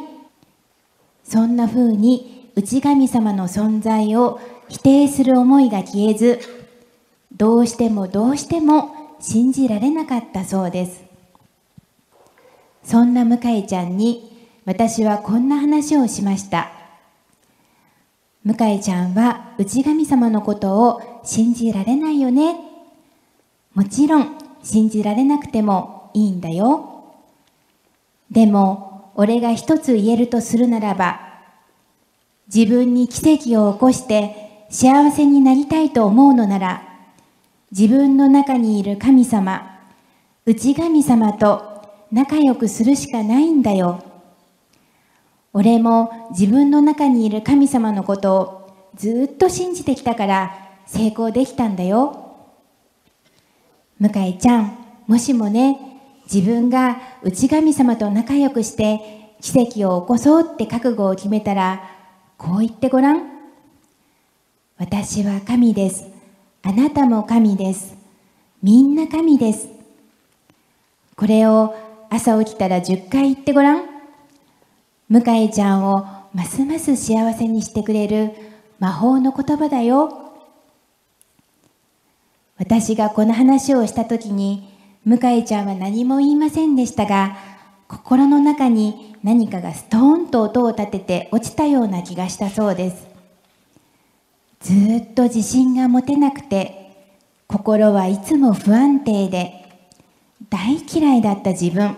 [1.24, 6.40] そんな風に内神様の存在を否定する思いが消えず、
[7.36, 11.04] どうしてもどうしても信じられなかったそうです。
[12.84, 16.70] そんな向井ちゃんに私はこんな話をしました。
[18.44, 22.58] 向井ちゃんは内神様のことを信じられないよね。
[23.74, 27.04] もちろん信じられなくてもいいんだよ。
[28.30, 31.20] でも、俺が一つ言えるとするならば、
[32.52, 36.82] 自分に奇跡を起こして幸せになりたいと思うのなら、
[37.70, 39.78] 自分の中にいる神様、
[40.44, 44.02] 内神様と仲良くするしかないんだよ。
[45.54, 50.54] 俺も自分の中にいる神様のことをずっと信じてきたから
[50.86, 52.21] 成功できたんだよ。
[54.02, 55.78] 向井ちゃん、もしもね、
[56.24, 61.88] 自分が内神様と仲良くして奇跡を起こそうって覚悟を決めたら、
[62.36, 63.30] こう言ってごらん。
[64.76, 66.04] 私は神です。
[66.62, 67.94] あなたも神です。
[68.60, 69.68] みんな神です。
[71.14, 71.72] これを
[72.10, 73.84] 朝起きたら10回言ってごらん。
[75.08, 78.32] 向井ちゃんをますます幸せにしてくれる
[78.80, 80.31] 魔法の言葉だよ。
[82.62, 84.72] 私がこの話をしたときに
[85.04, 87.36] 向井ちゃんは何も言いませんでしたが、
[87.88, 93.08] 心の中に何かがストーンと音を立てて落ちたような気がしたそうです。
[94.60, 97.10] ずっと自信が持てなくて、
[97.48, 99.66] 心はいつも不安定で、
[100.48, 101.96] 大嫌いだった自分。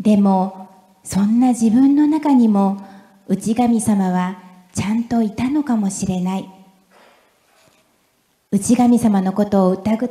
[0.00, 0.70] でも
[1.04, 2.82] そんな自分の中にも
[3.28, 4.38] 内神様は
[4.72, 6.59] ちゃんといたのかもしれない
[8.52, 10.06] 内神様のことを疑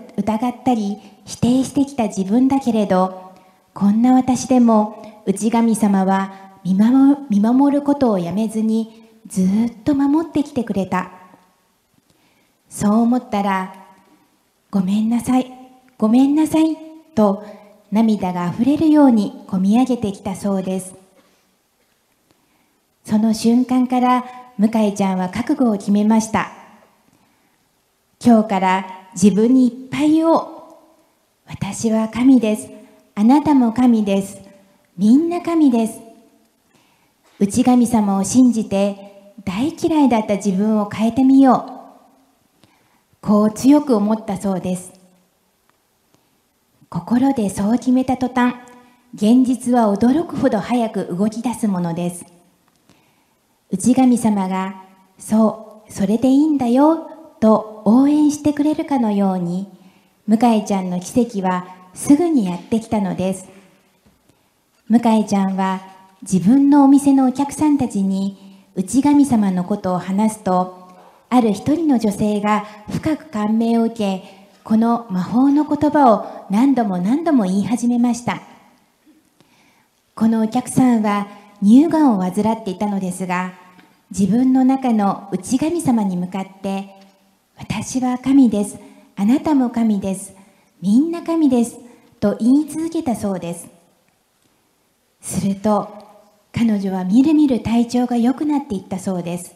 [0.47, 3.33] ったり否定してきた自分だけれど
[3.73, 11.11] こんな私でも内神様は見守見守ることをやめずにずっと守ってきてくれた。
[12.69, 13.73] そう思ったら
[14.71, 15.51] ごめんなさい
[15.97, 16.77] ごめんなさい
[17.15, 17.43] と
[17.91, 20.93] 涙があふれるようにこみ上げてきたそうです。
[23.03, 24.23] その瞬間から
[24.57, 26.58] 向井ちゃんは覚悟を決めました。
[28.21, 30.77] 今日から自分にいっぱいを。
[31.45, 32.69] 私は神です。
[33.15, 34.41] あなたも神です。
[34.97, 36.01] みんな神です。
[37.39, 41.65] 内神様を信じて大嫌いだった自分を変えてみよ
[42.65, 42.67] う。
[43.21, 44.91] こう強く思ったそうです。
[46.89, 48.55] 心でそう決めた途端
[49.13, 52.25] 現実は驚くほど早く動き出すものです。
[53.71, 54.83] 内神様が
[55.17, 57.09] そうそれでいいんだよ
[57.39, 59.67] と応援してくれるかのように
[60.27, 63.47] 向井ちゃんの奇跡はすぐにやってきたのです。
[64.87, 65.81] 向井ちゃんは
[66.21, 70.89] 自分のお店のお客さんたちに内神様のことを話すと
[71.29, 74.23] ある一人の女性が深く感銘を受け
[74.63, 78.41] この魔法の言葉を何度も何度も言い始めました。
[80.15, 81.27] このお客さんは
[81.63, 83.53] 乳がんを患っていたのですが
[84.11, 86.98] 自分の中の内神様に向かって
[87.59, 88.79] 私は神です。
[89.17, 90.33] あなたも神です。
[90.81, 91.77] みんな神です。
[92.21, 93.67] と言い続けたそうです。
[95.21, 95.89] すると
[96.53, 99.53] 彼女はみるみる体調が良くなっていったそうです。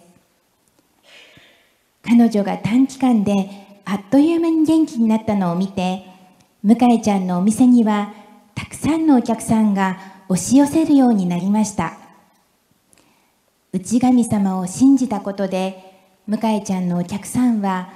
[2.04, 3.50] 彼女が短期間で
[3.86, 6.06] あっという間に元気になったのを見て
[6.62, 8.14] 向井ちゃんのお店には
[8.54, 9.98] たくさんのお客さんが
[10.28, 11.98] 押し寄せるようになりました。
[13.72, 15.93] 内神様を信じたことで
[16.26, 17.90] 向井ちゃんのお客さんは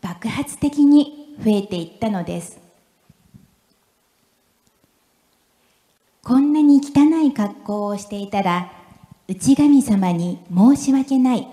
[0.00, 2.60] 爆発的に増えていったのです。
[6.22, 8.70] こんなに汚い格好をしていたら
[9.26, 11.48] 内神様に申し訳ない。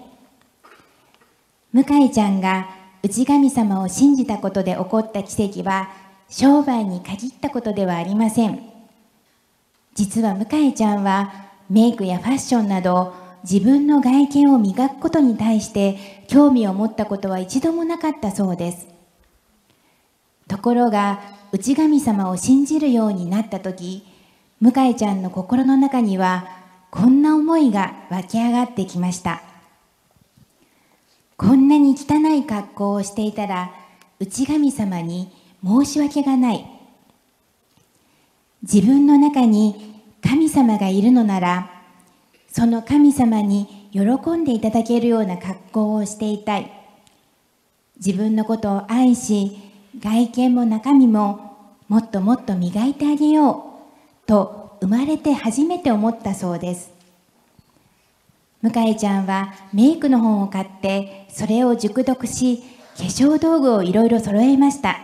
[1.73, 2.69] 向井ちゃんが
[3.01, 5.89] 内神様を信じたことで起こった奇跡は
[6.27, 8.59] 商売に限ったことではありません。
[9.95, 11.33] 実は向井ちゃんは
[11.69, 13.13] メイクやファッションなど
[13.43, 18.87] 自分の外見を磨くことに対して興味を持ったことは一度もなかったそうです。
[20.47, 21.21] ところが
[21.51, 24.05] 内神様を信じるようになった時
[24.59, 26.47] 向井ちゃんの心の中には
[26.91, 29.41] こんな思いが湧き上がってきました。
[31.37, 33.71] こんなに汚い格好をしていたら
[34.19, 35.31] 内神様に
[35.63, 36.65] 申し訳がない。
[38.61, 41.78] 自分の中に神様がいるのなら
[42.59, 44.01] その神様に喜
[44.31, 46.69] んでいただけるような格好をしていたい。
[48.05, 49.57] 自分のことを愛し
[49.97, 53.79] 外見も中身ももっともっと磨いてあげよ
[54.25, 56.91] うと生まれて初めて思ったそうです。
[58.61, 62.57] 向井ちゃんはメイクの本を買ってそれを熟読し
[62.97, 64.97] 化粧道具をいろいろ揃えました。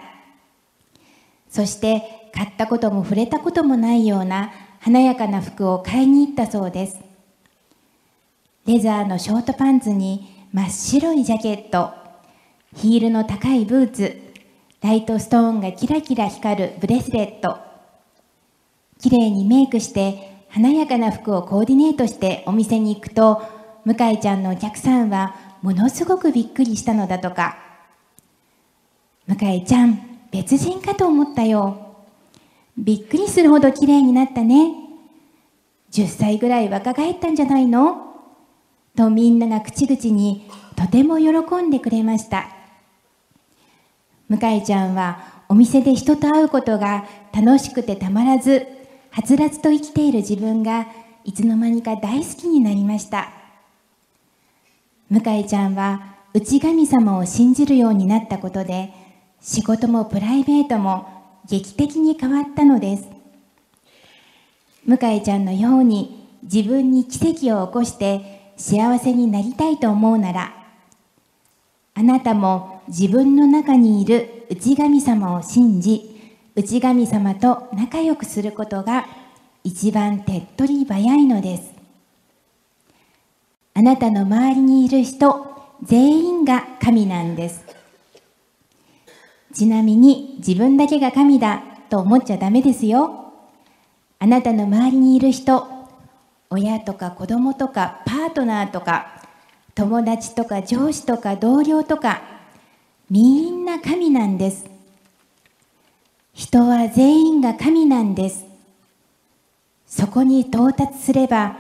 [1.49, 4.51] そして買ったことも触れたこともないような
[4.81, 7.04] 華やかな服を買いに行ったそうです。
[8.65, 11.91] レザーのショートパンツに真っ白いジャケット。
[12.75, 14.19] ヒールの高いブーツ。
[14.81, 17.59] ライトストーンがキラキラ光るブレスレット。
[18.99, 23.43] 綺麗にメイクして華やかな服をコーディネートしてお店に行くと
[23.83, 27.59] 向井ちゃんのお客さんはものすごくびっくりしたのだとか。
[29.27, 31.97] 向井ちゃん別人かと思ったよ。
[32.79, 34.73] びっくりするほど綺麗になったね。
[35.91, 38.14] 10歳ぐらい若返ったんじゃないの？
[38.95, 42.47] とみんなが口々にとても喜んでくれました。
[44.27, 48.65] 向井ちゃんはお店で人と会うことが楽しくてたまらず
[49.11, 50.87] はつらつと生きている自分が
[51.23, 53.31] いつの間にか大好きになりました。
[55.09, 58.91] 向井ちゃんは内神様を信じるようになったことで
[59.39, 61.07] 仕事もプライベートも
[61.47, 63.07] 劇的に変わったのです。
[64.85, 70.53] 向井ちゃんのように自分に奇跡を起こして幸せになりたいと思うなら
[71.93, 79.07] あなたも自分の中にいる内神様を信じ内神様と仲良くすることが
[79.63, 81.73] 一番手っ取り早いのです。
[83.73, 85.47] あなたの周りにいる人
[85.83, 87.65] 全員が神なんです。
[89.53, 93.33] ちなみに自分だけが神だと思っちゃダメですよ。
[94.19, 95.67] ああなたの周りにいる人
[96.55, 99.21] 親とか子供とかパートナーとか
[99.75, 102.21] 友達とか上司とか同僚とか
[103.09, 104.65] みんな神なんです。
[106.33, 108.45] 人は全員が神なんです。
[109.85, 111.57] そこに到達すれば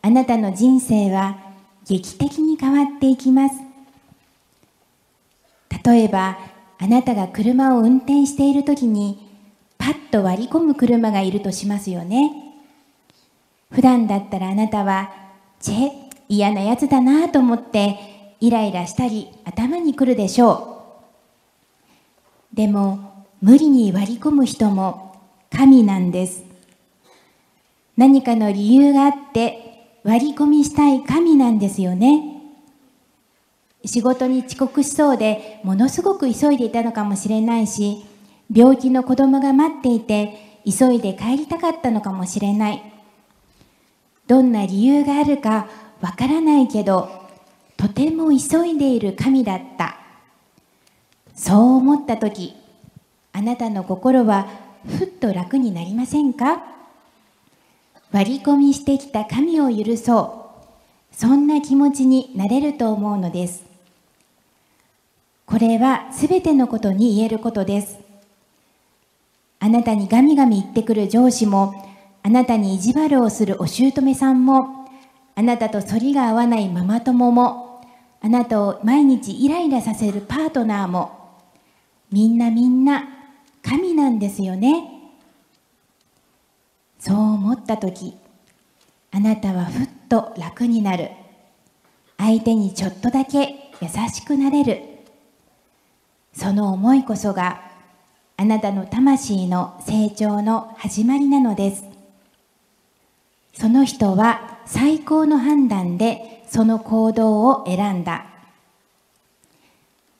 [0.00, 1.38] あなたの人生は
[1.84, 3.56] 劇的に変わっていきます。
[5.84, 6.38] 例えば
[6.78, 9.28] あなたが車を運転している時に
[9.76, 12.45] パッと割り込む車がいるとしますよね。
[13.72, 15.12] 普段だったらあなたは
[15.60, 15.90] チェ
[16.28, 17.98] 嫌なやつだなと思って
[18.40, 20.72] イライラしたり頭にくるでしょ
[22.52, 22.56] う。
[22.56, 25.14] でも無理に割り込む人も
[25.50, 26.44] 神なんです。
[27.96, 32.32] 何かの理由があって割り込みしたい神なんですよね。
[33.84, 38.04] 仕事に遅刻しそうでものすごく急いでいたのかもしれないし
[38.52, 42.95] 病気の子供が待っていて急いで帰りたかったのかもしれない。
[44.26, 45.68] どんな理由があるか
[46.00, 47.08] わからないけど
[47.76, 49.98] とても急いでいる神だった。
[51.34, 52.54] そう思った時
[53.32, 54.48] あなたの心は
[54.86, 56.64] ふっと楽になりませんか？
[58.12, 60.42] 割り込みしてきた神を許そ
[61.12, 61.14] う。
[61.14, 63.64] そんな気持ちになれると思うのです。
[65.44, 67.98] これはすべてのことに言えることです。
[69.58, 71.74] あなたにガミガミ言ってくる上司も
[72.26, 74.88] あなたに意地悪をするお姑さんも
[75.36, 77.80] あなたと反りが合わないママ友も
[78.20, 81.36] あなたを毎日イライラさせるパートナーも
[82.10, 83.04] みんなみんな
[83.62, 84.90] 神なんですよね。
[86.98, 88.16] そう思った時
[89.12, 91.12] あなたはふっと楽になる。
[92.18, 94.82] 相手にちょっとだけ優しくなれる。
[96.32, 97.60] その思いこそが
[98.36, 101.95] あなたの魂の成長の始まりなのです。
[103.58, 108.26] その人は最高の判断でその行動を選んだ。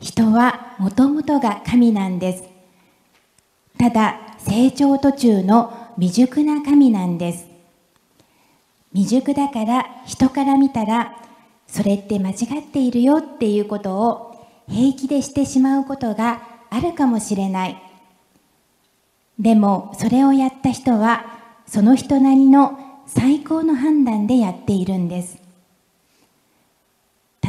[0.01, 2.45] 人はもともとが神なんです。
[3.79, 7.47] ただ成長途中の未熟な神なんです。
[8.95, 11.15] 未熟だから人から見たら
[11.67, 17.83] それって間違っているよっていうことを平気でしてしまうことがあるかもしれない。
[19.39, 21.27] でもそれをやった人は
[21.67, 25.39] その人なりの最高の判断でやっているんです。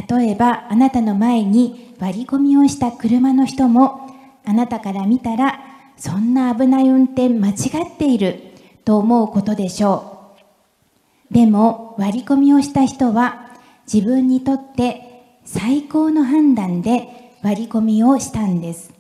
[0.09, 4.09] 例えばあなたの前に割り込みをした車の人も
[4.45, 5.59] あなたから見たら
[5.97, 8.39] そんな危ない運転間違っている
[8.85, 10.31] と思うことでしょ
[11.31, 11.33] う。
[11.33, 13.49] でも割り込みをした人は
[13.91, 18.93] 自分にとって最高の判断で割り込みをしたんです。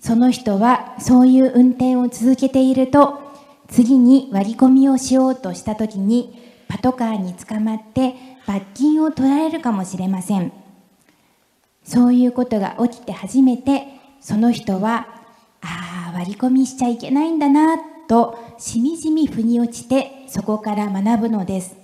[0.00, 3.25] その人はそういう運転を続けていると
[3.68, 8.14] 次に割り込みをしようとした時にパトカーに捕まって
[8.46, 10.52] 罰金を取られるかもしれません。
[11.84, 13.84] そういうことが起きて初めて
[14.20, 15.06] その人は
[15.62, 17.76] ああ割り込みしちゃいけないんだな
[18.08, 21.76] としみじみ腑に落ちてそこから学ぶのです。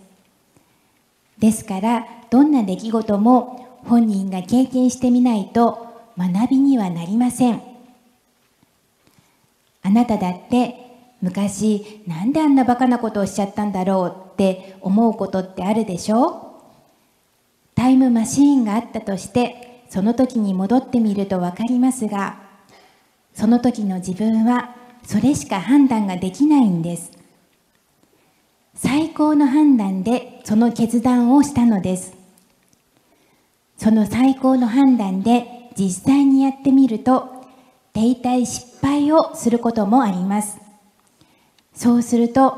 [1.39, 7.63] ですからどんな出来事も本人が経験してみないと学びにはなりません。
[9.83, 10.92] あなただって
[11.23, 16.61] 昔なんであんなバカなことをしちゃったんだろうって思うことってあるでしょ
[17.75, 22.41] タイムマシーンがあったとしてその時に戻ってみると分かりますが
[23.35, 27.13] その時の自分はそれしか判断ができないんです。
[28.75, 32.15] 最高の判断でその決断をしたのです。
[33.77, 37.45] その最高の判断で実際にやってみると
[37.93, 40.62] 停滞失敗をすることもあります。
[41.75, 42.57] そうすると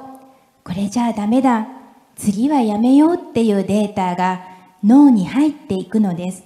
[0.64, 1.68] これじゃあダメだ。
[2.16, 4.46] 次はやめようっていうデータが
[4.84, 6.44] 脳に入っていくのです。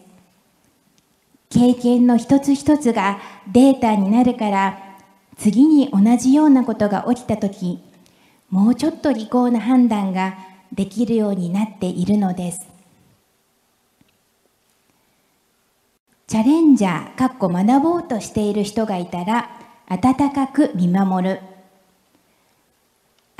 [1.51, 3.21] 経験の一つ一つが
[3.53, 4.79] データになるから
[5.37, 7.83] 次に同じようなことが起きた時
[8.51, 10.37] もうちょっと利口な判断が
[10.73, 12.67] できるようになっているのです。
[16.27, 19.51] チャレンジャーかっこ学ぼうとしている人がいたら
[19.87, 21.41] 温かく見守る。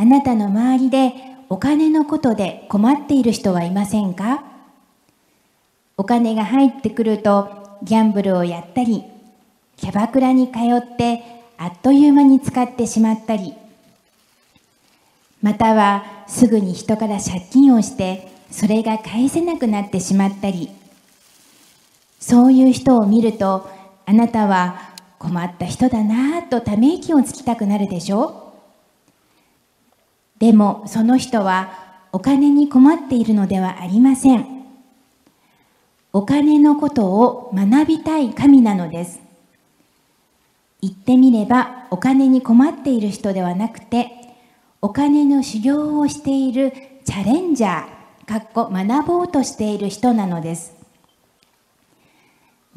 [0.01, 1.13] あなたの周りで
[1.49, 4.45] お金のことで困っている人はいませんか？
[5.97, 9.03] お金が入ってくるとギャンブルをやったり
[9.77, 11.25] キャバクラに通って
[11.59, 13.55] あっという間に使ってしまったり
[15.43, 20.71] またはすぐに人から借金をしてそれが返せなくなってしまったり
[22.21, 23.69] そういう人を見ると
[24.07, 28.45] あなたは困った人だなぁとため息をつきたくなるでしょ？
[28.45, 28.48] う
[30.39, 31.73] でもその人は
[32.13, 34.47] お金に困っているのではありません。
[36.13, 39.29] お金のことを学びたい神なのです。
[40.81, 44.11] 言ってみればお金に困っている人ではなくて
[44.81, 46.73] お金の修行をしている
[47.05, 50.77] チャレンジャーかっこ学ぼうとしている人なのです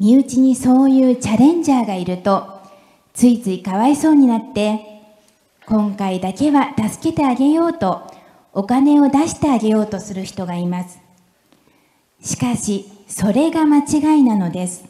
[0.00, 2.60] 身内にそういうチャレンジャーがいると
[3.12, 4.91] ついついかわいそうになって
[5.66, 8.02] 今回だけは助けてあげようと
[8.52, 10.98] お金を出してあげようとする人がいます
[12.20, 14.84] しかしそれが間違いなのです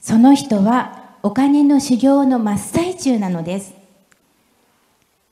[0.00, 3.74] その人はお金の修行の真っ最中なのです。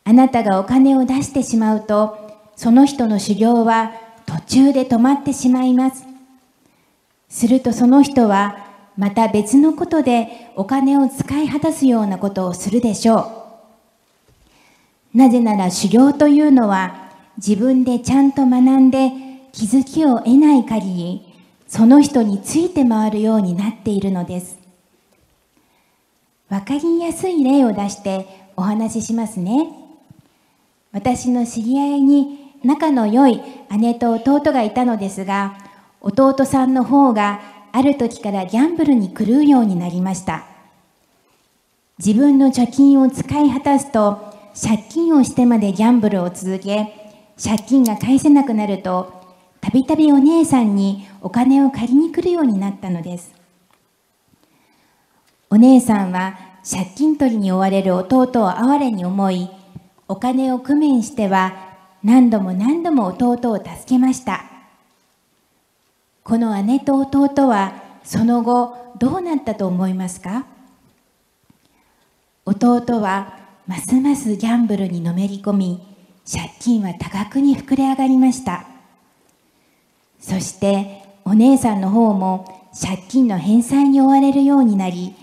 [0.04, 2.18] あなたがお金を出してしまうと、
[2.56, 3.92] その人の修行は
[4.26, 6.04] 途中で止まってしまいます。
[7.28, 13.35] するとその人はまた別のことでお金を使い果たすようなことをするでしょう。
[15.16, 17.08] なぜなら修行というのは
[17.38, 19.10] 自分でちゃんと学んで
[19.50, 21.34] 気づきを得ない限り、
[21.66, 24.58] その人について回るようになっているのです。
[26.50, 29.70] わかりやすい例を出してお話ししますね。
[30.92, 33.40] 私の知り合いに仲の良い
[33.70, 35.56] 姉と弟がいたのですが、
[36.02, 37.40] 弟さんの方が
[37.72, 40.44] ある時からギャンブルに狂うようになりました。
[41.98, 44.25] 自分の貯金を使い果たすと、
[44.60, 49.12] 借金をしてまでギャンブルを続け、借金が返せなくなると、
[49.60, 53.34] たびたびお姉さんにお金を借りに来るようになったのです。
[55.50, 56.38] お姉さんは
[56.68, 59.50] 借金取りに追われる弟を哀れに思い、
[60.08, 61.52] お金を工面しては
[62.02, 64.44] 何度も何度も弟を助けました。
[66.24, 70.46] この姉と弟はその後どうなったと思いますか？
[72.44, 75.86] 弟はますますギャンブルにのめり込み、
[76.30, 78.66] 借金は多額に膨れ上がりました。
[80.20, 85.14] そしてお姉さんの方も借金の返済に追われるようになり、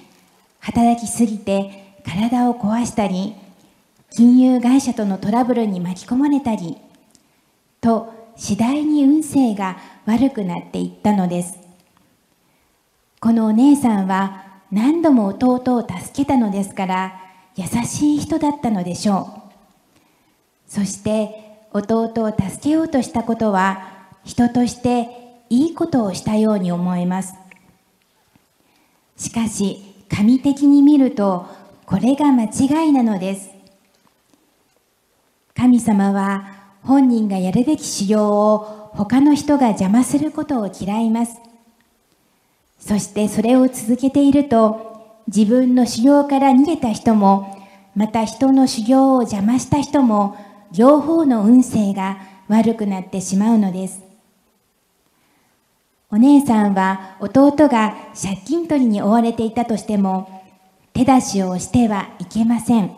[0.60, 3.34] 働きすぎて体を壊したり、
[4.10, 6.78] 金融会社とのトラブルに巻き込まれたり、
[7.80, 11.58] と次第に運勢が悪くなっていったのです。
[13.22, 17.23] このお姉さんは何度も弟を助けたのですから、
[17.56, 20.72] 優しい人だったのでしょう。
[20.72, 25.10] そして弟を助けようとしたことは、人として
[25.50, 27.36] いいことをしたように思えます。
[29.18, 31.48] しかし、神的に見ると
[31.86, 33.50] これが間違いなのです。
[35.56, 41.38] 神様は本人がやるべき修行を他の人が邪魔することを嫌います。
[42.80, 44.93] そしてそれを続けていると
[45.28, 47.58] 自分の修行から逃げた人も
[47.96, 50.38] また人の修行を邪魔した人も
[50.76, 52.18] 両方の運勢が
[52.48, 54.02] 悪くなってしまうのです。
[56.10, 60.44] お姉さんは弟が借金取りに追われていたとしても
[60.94, 62.92] 手出しをしてはいけません。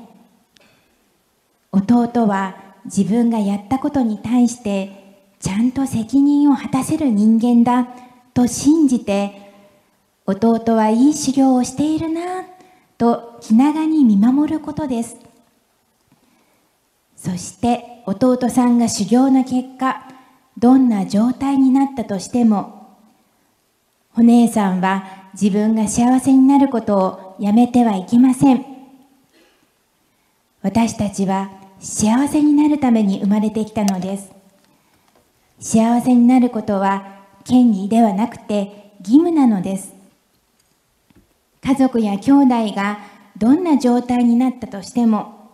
[1.72, 2.56] 弟は
[2.86, 7.88] 自分がやったことに対してちゃんと責任を果たせる人間だ
[8.34, 9.45] と信じて
[10.28, 12.46] 弟はいい修行をしているな
[12.98, 15.18] と気長に見守ることです。
[17.16, 20.08] そして弟さんが修行の結果
[20.58, 22.98] どんな状態になったとしても
[24.18, 28.66] お姉さんは自分が幸せになることをやめてはいけません。
[30.62, 34.32] 私たちは幸せになるために生まれてきたのです。
[35.60, 39.95] 幸せになることは権利ではなくて義務なのです。
[41.66, 43.00] 家族や兄弟が
[43.38, 45.50] どんな状態になったとしても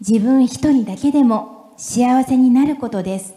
[0.00, 3.34] 自分一人だけでも幸せになることです。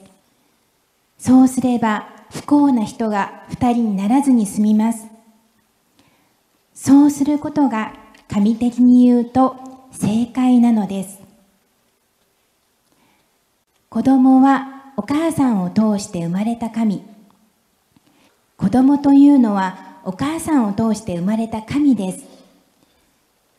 [1.20, 5.06] そうすれば不幸な人が二人にならずに済みます。
[6.74, 7.94] そうすることが
[8.28, 9.56] 神的に言うと
[9.92, 11.20] 正解なのです。
[13.90, 17.04] 子供はお母さんを通して生まれた神。
[18.58, 22.24] 子供というのはお母さんを通して生まれた神です。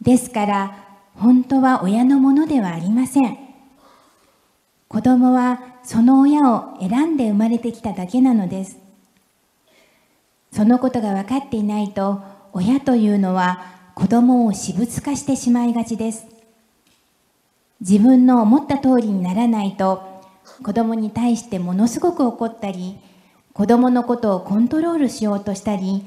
[0.00, 0.86] ですから、
[1.16, 3.36] 本当は親のものではありません。
[4.86, 8.78] 子供はその親を選んで生まれてきただけなのです。
[10.52, 12.22] そのことが分かっていないと、
[12.52, 13.64] 親というのは
[13.96, 16.26] 子供を私物化してしまいがちです。
[17.80, 20.22] 自分の思った通りにならないと、
[20.62, 23.00] 子供に対してものすごく怒ったり、
[23.52, 26.04] 子供のことをコントロールしようとしたり、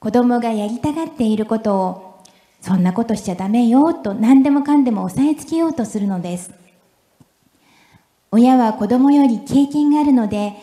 [0.00, 2.24] 子供がやりたがっていることを、
[2.62, 6.52] そんなことしちゃダメよと何でもかんでも押さえつけようとするのです。
[8.32, 10.54] 親は子供より経験があるので、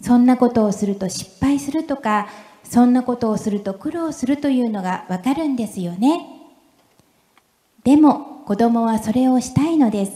[0.00, 2.28] そんなことをすると失敗するとか、
[2.62, 6.26] そんなことをすると苦労するというのがわかるんですよね。
[7.82, 10.12] でも子供はそれをしたいのです。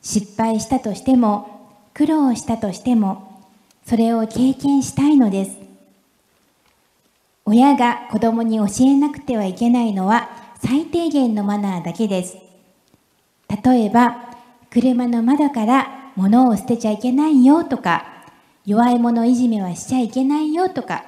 [0.00, 3.42] 失敗したとしても、苦労したとしても、
[3.84, 5.61] それを経験したいのです。
[7.44, 10.28] 親が子供に教えなくてはいけないのは
[10.64, 12.36] 最低限のマナーだけです。
[13.64, 14.30] 例えば、
[14.70, 18.06] 車の窓から物を捨てちゃいけないよとか、
[18.64, 21.04] 弱い者いじめはしちゃいけないよとか、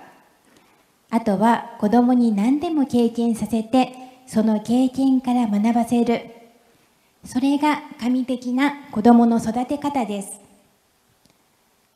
[1.10, 3.92] あとは子供に何でも経験させて、
[4.26, 6.30] その経験から学ばせる。
[7.24, 10.40] それが神的な子供の育て方です。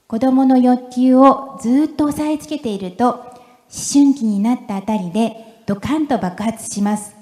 [0.07, 3.38] 子供の欲求をずっと押さえつけていると、
[3.70, 7.14] 思春期になったあたりでドカンと爆発します。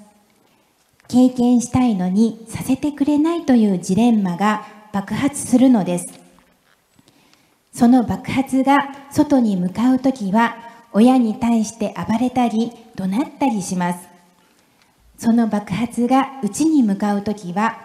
[1.07, 6.05] 経験したいのにさせてくれないというジレンマが爆発するのです。
[7.73, 8.77] その爆発が
[9.11, 10.57] 外に向かうときは
[10.93, 14.07] 親に対して暴れたり怒鳴ったりします。
[15.17, 17.79] その爆発が内に向かうときは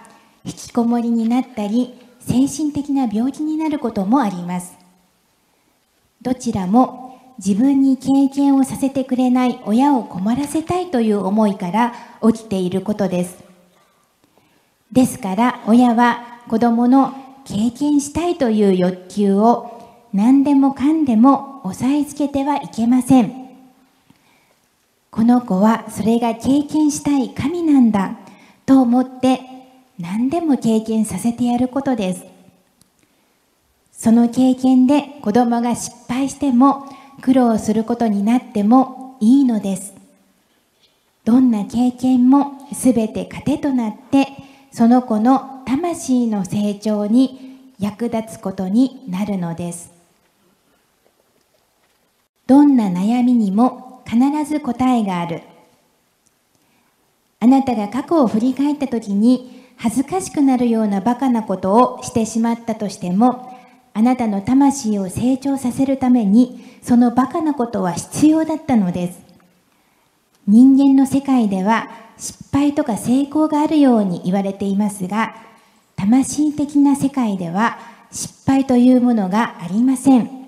[0.45, 4.77] 引きこもりになったり精神的な病気になることもあります。
[6.23, 7.12] どちらも
[7.45, 13.43] 自分に経験をさせてくれない親を困らせたいという思いから起きていることです。
[14.93, 17.13] ですから親は子供の
[17.45, 23.33] 経験したいという欲求を何でもかんでも押さえつけてはいけません。
[25.11, 28.19] この子はそれが経験したい神なんだ
[28.67, 29.41] と思って
[29.99, 32.25] 何でも経験させてやることです。
[33.91, 36.87] その経験で子供が失敗しても
[37.21, 39.95] 苦労することになってもいいのです。
[41.25, 44.27] どんな経験もすべて糧となって
[44.73, 49.93] その子の魂の成長に役立つことになるのです。
[52.47, 55.43] どんな悩みにも必ず答えがある。
[57.41, 63.59] あなたが過去を振り返った時に恥ずかしくなるようなバカなことをしてしまったとしても、
[63.95, 69.21] あなたの魂を成長させるために、そのバカなことは必要だったのです。
[70.47, 75.35] 人間の世界では失敗とか成功があるように言われていますが、
[75.97, 77.79] 魂的な世界では
[78.11, 80.43] 失敗というものがありません。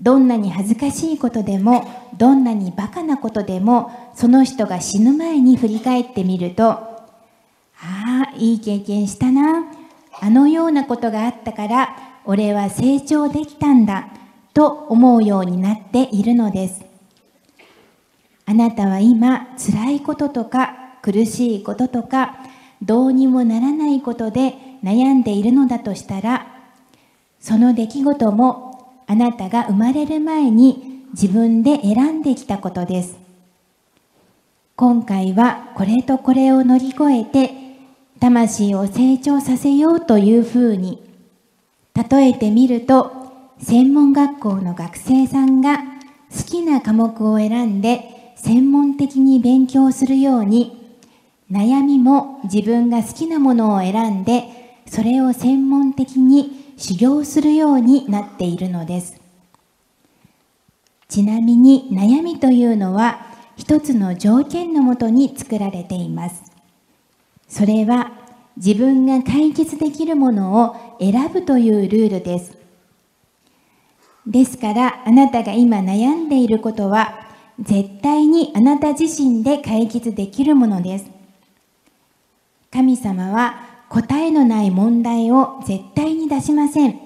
[0.00, 7.02] どんなに恥ずかしいことでもどんなにバカなことでもその人が死ぬ前に振り返ってみるとあ
[7.80, 9.64] あいい経験したな
[10.20, 14.08] あのようなことがあったから俺は成長できたんだ
[14.58, 16.84] と思うようになっているのです
[18.44, 22.40] あなたは今辛いこととか苦しいこととか
[22.82, 26.48] どうにもならないことで悩んでいるのだとしたら
[27.38, 33.16] その出来事もあなたが生まれる前に自分で選んできたことです。
[34.74, 37.54] 今回はこれとこれを乗り越えて
[38.18, 41.00] 魂を成長させようというふうに
[41.94, 43.27] 例えてみると
[43.60, 45.78] 専門学校の学生さんが
[46.30, 50.96] 好きな科目を選んで専門的に勉強するように
[51.50, 54.44] 悩みも自分が好きなものを選んで
[54.86, 59.20] それを専門的に修行するようになっているのです。
[61.08, 66.52] ちなみに悩みというのは一つの条件のもとに作られています。
[67.48, 68.12] それは
[68.56, 72.57] 自分が解決できるものを選ぶというルールです。
[74.28, 77.26] ですからあなたが今悩んでいることは
[77.58, 81.06] 絶対にあなた自身で解決できるものです。
[82.70, 87.00] 神様は答えのない問題を絶対に出しません。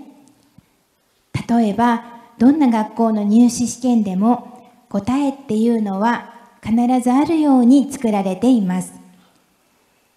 [1.49, 2.05] 例えば、
[2.39, 8.93] どんな学校の入試試験でも答えっていうのは必ずあるように作られています。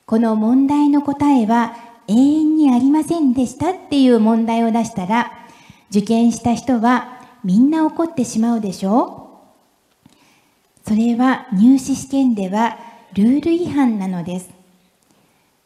[0.08, 1.76] この問題の答えは
[2.08, 5.45] 永遠にありませんでしたっていう問題を出したら、
[5.96, 9.30] 受験した人はみんな怒ってしまうでしょ
[10.84, 10.90] う？
[10.90, 12.78] それは入試試験では
[13.14, 14.50] ルール違反なのです。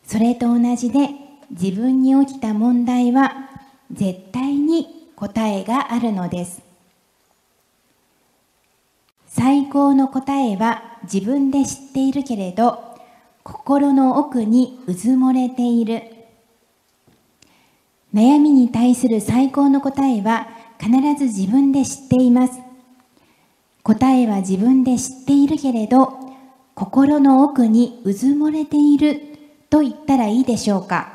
[0.03, 1.09] それと同じで
[1.49, 3.49] 自分に起きた問題は
[3.91, 6.61] 絶対に答えがあるのです。
[9.25, 12.77] 最高の答えは自分で知っているけれど
[13.43, 16.03] 心の奥にうずもれている。
[18.13, 20.47] 悩みに対する最高の答えは
[20.79, 22.59] 必ず自分で知っています。
[23.83, 26.17] 答えは自分で知っているけれど
[26.75, 29.21] 心の奥にうずもれている
[29.69, 31.13] と言ったらいいでしょうか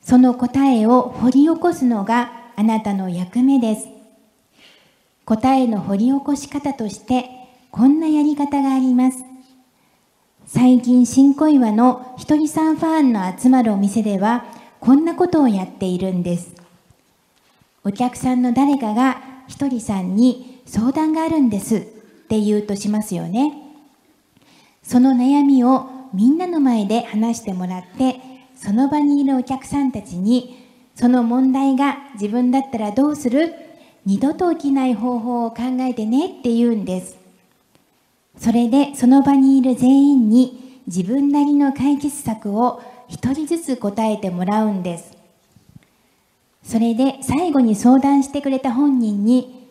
[0.00, 3.88] その答えを掘り起こすのがあなたの役目です。
[5.24, 7.28] 答えの掘り起こし方として
[7.70, 9.24] こんなやり方があります。
[10.46, 14.44] 最近新小岩のひとりさんファンの集まるお店では
[14.80, 16.54] こんなことをやっているんです。
[17.84, 21.80] お客さんの誰かがひとりさんに相談があるんですっ
[22.28, 23.52] て言うとしますよね。
[24.82, 28.20] その悩みをみんなの前で話してもらって
[28.56, 33.54] その場にいるお客さんたちにその問題が自分だったらどうする？
[34.06, 37.18] 二度と起きない方法を考えてねって言うんです。
[38.38, 45.18] それでその場にいる全員に自分なりの解決策を一人ずつ答えてもらうんです。
[46.62, 49.68] それで最後に相談してくれた本人に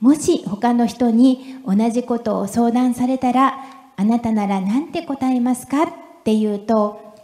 [0.00, 3.64] もし他の人に同じことを相談されたら
[3.96, 5.84] あなたなら何て答えますか？
[5.84, 5.86] っ
[6.24, 7.14] て言うと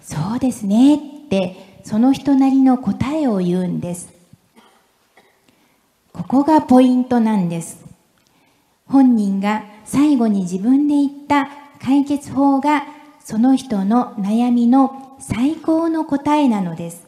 [0.00, 0.98] そうですねっ
[1.28, 4.12] てその人なりの答えを言うんです。
[6.12, 7.84] ここがポイントなんです。
[8.88, 11.48] 本人が最後に自分で言った
[11.80, 12.84] 解決法が
[13.20, 17.06] その人の悩みの最高の答えなのです。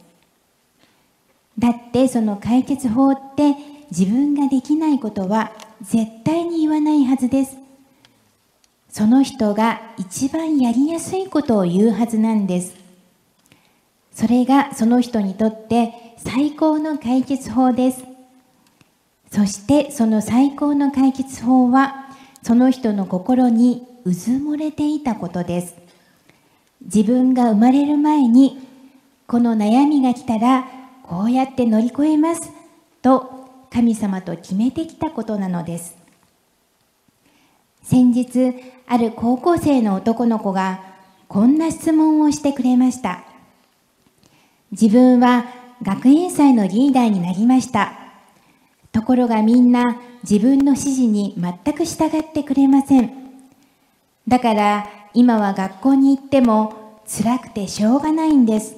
[1.59, 3.55] だってその解決法って
[3.91, 5.51] 自分ができないことは
[5.81, 7.57] 絶対に言わないはずです。
[8.89, 12.75] その人が一番やりやすいことを言うはずなんです。
[14.11, 18.03] それがその人にとって最高の解決法です。
[19.31, 22.07] そしてその最高の解決法は
[22.41, 25.86] その人の心にうずもれていたことです。
[26.81, 28.59] 自分が生まれる前に、
[29.27, 30.67] この悩みが来たら、
[31.03, 32.51] こうやって乗り越えます、
[33.01, 35.97] と神様と決めてきたことなのです。
[37.83, 38.53] 先日、
[38.87, 40.81] ある高校生の男の子が、
[41.27, 43.23] こんな質問をしてくれました。
[44.71, 45.45] 自分は
[45.81, 47.93] 学園祭のリーダーになりました。
[48.91, 53.11] ところがみんな自分の指示に全く従ってくれません。
[54.27, 54.89] だから
[55.19, 58.75] 今は学校に行っても辛くてしょうがないんです。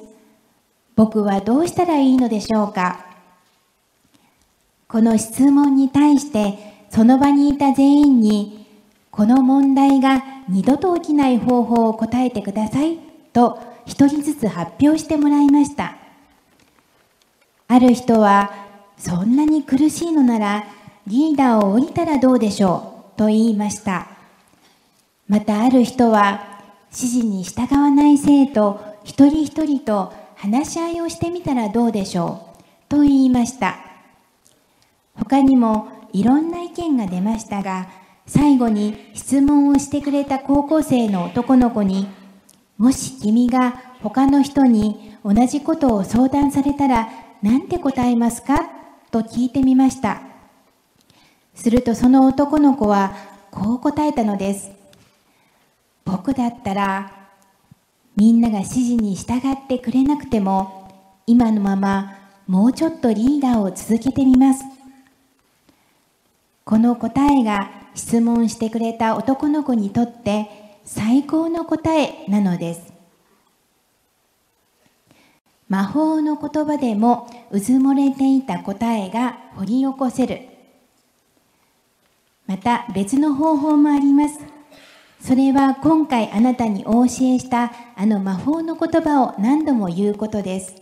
[0.96, 3.06] 僕はどうしたらいいのでしょうか？
[4.88, 8.66] この質問に対してその場にいた全員に
[9.12, 13.00] この問題が二度と起きない方法を答えてください
[13.34, 15.98] と一人ずつ発表してもらいました。
[17.68, 18.54] ある人は
[18.98, 20.64] そんなに苦しいのなら
[21.06, 24.19] リーダーを降りたらどうでしょうと言いました。
[25.30, 26.60] またある人は
[26.92, 33.78] 指示に従わない生徒一人一人と話し合いをしてみたらどうでしょうと言いました。
[35.14, 37.90] 他にもいろんな意見が出ましたが、
[38.26, 42.08] 最後に質問をしてくれた高校生の男の子に、
[42.78, 47.10] もし君が他の人に同じことを相談されたら
[47.44, 48.68] 何て答えますか？
[49.12, 50.22] と聞いてみました。
[51.54, 53.16] するとその男の子は
[53.52, 54.79] こう答えたのです。
[56.06, 57.12] 僕だったら
[58.16, 60.92] みんなが指示に従ってくれなくても
[61.26, 64.64] 今のままもうちょっとリーダーを続けてみます。
[66.66, 70.50] この答えが質問してくれた男の子にとって
[70.84, 72.94] 最高の答えなのです。
[75.68, 80.42] 魔法の言葉でもうずもれていた答えが掘り起こせる。
[82.48, 84.59] また別の方法もあります。
[85.20, 90.76] それは今回あなたにお教えしたあの魔法の言葉を何度も言うことです。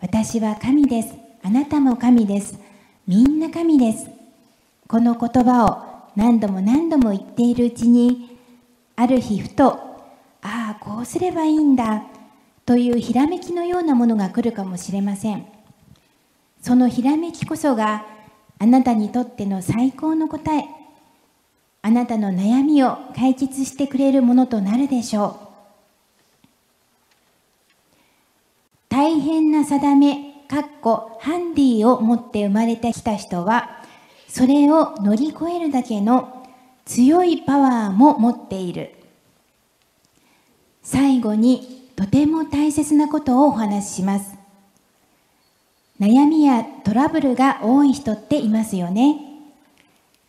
[0.00, 1.14] 私は神です。
[1.42, 2.58] あなたも神です。
[3.06, 4.08] みんな神です。
[4.88, 8.38] この言葉を何度も何度も言っているうちに、
[8.96, 9.72] ある日ふと、
[10.42, 12.04] ああ、こうすればいいんだ、
[12.64, 15.46] というひらめきのようなものが来るかもしれません。
[16.62, 18.06] そのひらめきこそが
[18.58, 20.64] あなたにとっての最高の答え、
[21.82, 25.50] あなたの悩みを解決してくれるものとなるでしょう。
[28.90, 33.82] 大変な定め、かっこハンディを持って生まれてきた人は、
[34.28, 36.46] それを乗り越えるだけの
[36.84, 38.94] 強いパワーも持っている。
[40.82, 44.34] 最後にとても大切なことをお話しします。
[46.00, 49.20] 悩みやトラブルが多い人っていますよね。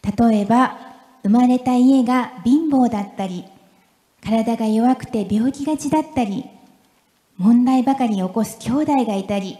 [0.03, 0.90] 例えば、
[1.23, 3.45] 生まれた家が貧乏だったり、
[4.23, 6.45] 体が弱くて病気がちだったり、
[7.37, 9.57] 問題ばかり起こす兄弟がいたり、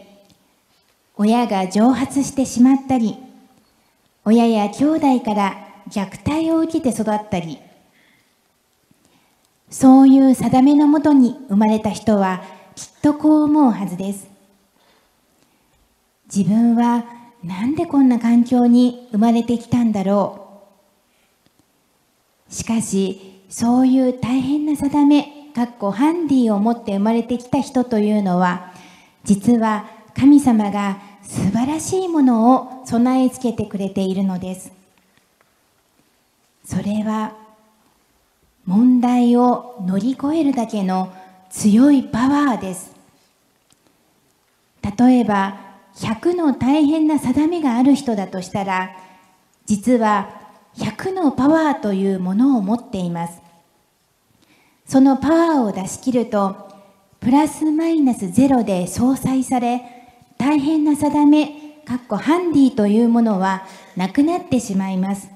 [1.16, 3.16] 親が蒸発してしまったり、
[4.24, 7.58] 親や兄弟から虐待を受けて育ったり、
[9.68, 12.42] そういう定めのもとに生まれた人は
[12.74, 14.28] きっとこう思うはずです。
[16.34, 17.04] 自分は
[17.42, 20.41] なんでこんな環境に生まれてきたんだろう。
[22.52, 28.72] しかし、そういう大変な定め、かっこハンディを持って生まれてきた人というのは、
[29.24, 34.72] 実は神様が素晴らしいものを備え付けてくれているのです。
[36.64, 37.32] それは
[38.66, 41.12] 問題を乗り越えるだけの
[41.50, 42.94] 強いパワーです。
[44.98, 45.58] 例えば
[45.96, 48.90] 100の大変な定めがある人だとしたら
[49.64, 50.41] 実は
[50.76, 53.40] 100のパワーというものを持っています。
[54.86, 56.68] そのパワーを出し切ると
[57.20, 59.80] プラスマイナスゼロで相殺され
[60.38, 63.66] 大変な定めかっこハンディというものは
[63.96, 65.28] なくなってしまいます。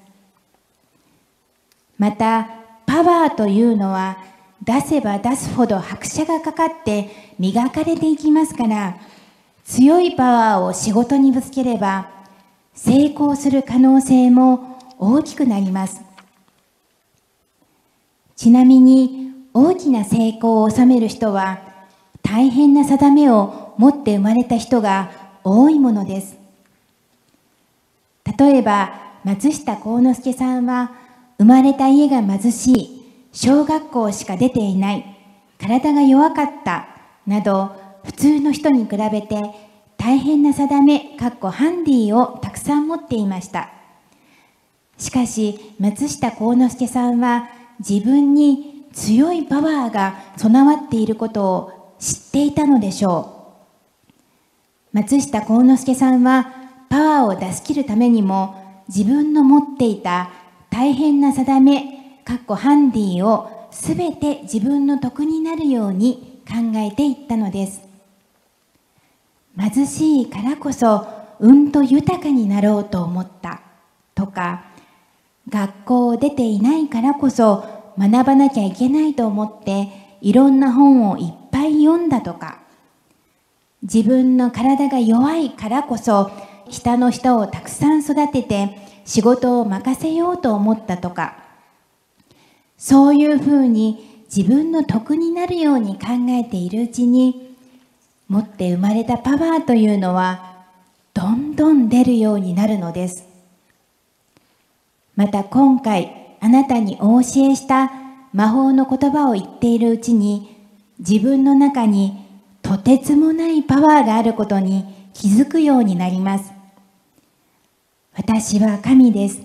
[1.98, 2.48] また
[2.86, 4.18] パワーというのは
[4.62, 8.98] 出せば出すほど拍車がかかって磨かれていきますから
[9.64, 12.10] 強いパワーを仕事にぶつければ
[12.74, 16.00] 成功する可能性も大きくなります
[18.36, 21.60] ちなみに大きな成功を収める人は
[22.22, 25.10] 大変な定めを持って生まれた人が
[25.44, 26.36] 多いものです
[28.38, 31.06] 例えば松下幸之助さんは
[31.38, 35.04] 生まれた家が貧しい、小学校しか出ていない、
[35.58, 36.88] 体が弱かった、
[37.26, 37.74] など、
[38.04, 39.36] 普通の人に比べて
[39.98, 43.75] 大変な定め、かっこハンディをたくさん持っていました。
[44.98, 53.32] しかし、松下幸之助さんは自分に強いパワーが備わっていることを知っていたのでしょ
[54.92, 54.96] う。
[54.96, 56.52] 松下幸之助さんは
[56.88, 60.30] パワーを出し切るためにも自分の持っていた
[60.70, 67.82] 大変な定め、かっこハンディをすべて自分の得になるように考えていったのです。
[69.58, 71.06] 貧しいからこそ、
[71.40, 73.60] うんと豊かになろうと思った
[74.14, 74.64] とか、
[75.48, 77.64] 学校を出ていないからこそ
[77.98, 79.88] 学ばなきゃいけないと思って
[80.20, 82.58] いろんな本をいっぱい読んだとか、
[83.82, 86.30] 自分の体が弱いからこそ
[86.68, 91.36] 下の人をたくさん育てて仕事を任せようと思ったとか、
[92.76, 97.54] そういうふうに自分の得になるように考えているうちに、
[98.28, 100.64] 持って生まれたパワーというのは、
[101.14, 103.35] どんどん出るようになるのです。
[105.16, 107.90] また今回、あなたにお教えした
[108.32, 110.54] 魔法の言葉を言っているうちに、
[110.98, 112.24] 自分の中に
[112.60, 116.52] とてつもないパワーがあることに気づくようになります。
[118.14, 119.40] 私は神です。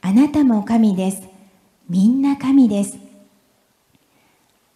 [0.00, 1.22] あなたも神です。
[1.88, 2.98] みんな神です。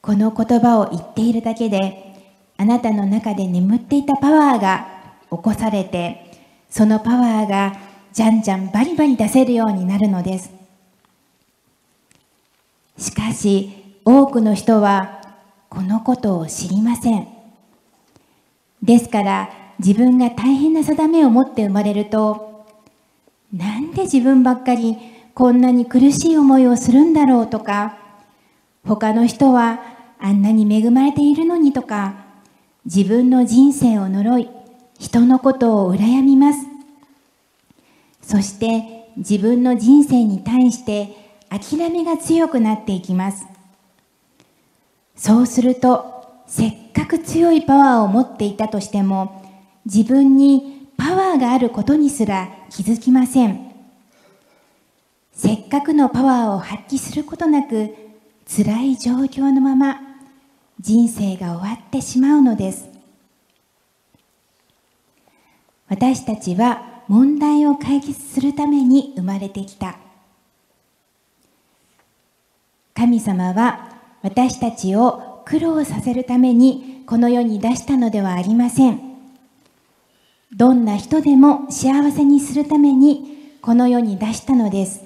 [0.01, 2.15] この言葉を言っているだけで、
[2.57, 4.87] あなたの中で眠っていたパワーが
[5.31, 6.31] 起こされて、
[6.71, 7.86] そのパワーが
[8.17, 10.51] じゃんじゃんバリバリ出せるようになるのです。
[12.97, 13.71] しかし、
[14.07, 15.21] 多くの人は
[15.69, 17.29] このことを知りません。
[18.83, 22.64] ですから、自分が大変な定めを持って生まれると、
[23.53, 24.97] なんで自分ばっかり
[25.35, 27.99] こんなに苦しい思いをするんだろうとか、
[28.87, 29.83] 他の人は
[30.19, 32.14] あんなに恵まれているのにとか、
[32.87, 34.49] 自分の人生を呪い、
[34.99, 36.76] 人のことを羨みます。
[38.27, 41.14] そして自分の人生に対して
[41.49, 43.47] 諦めが強くなっていきます。
[45.14, 49.45] そうすると、せっかく強いパワーを持っていたとしても、
[49.85, 53.72] 自分にパワーがあることにすら気づきません。
[55.33, 57.95] せっかくのパワーを発揮することなく、
[58.45, 60.01] 辛い状況のまま
[60.81, 62.89] 人生が終わってしまうのです。
[65.89, 69.97] 私たちは問題を解決するために生まれてきた。
[72.95, 73.91] 神様は
[74.23, 79.01] 私たちを苦労させるためにこの世に出したのではありません。
[80.53, 85.03] どんな人でも幸せにするためにこの世に出したのです。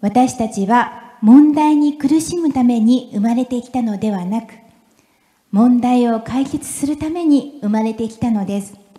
[0.00, 4.54] 私たちは問題に苦しむために生まれてきたのではなく、
[5.50, 8.89] 問題を解決するために生まれてきたのです。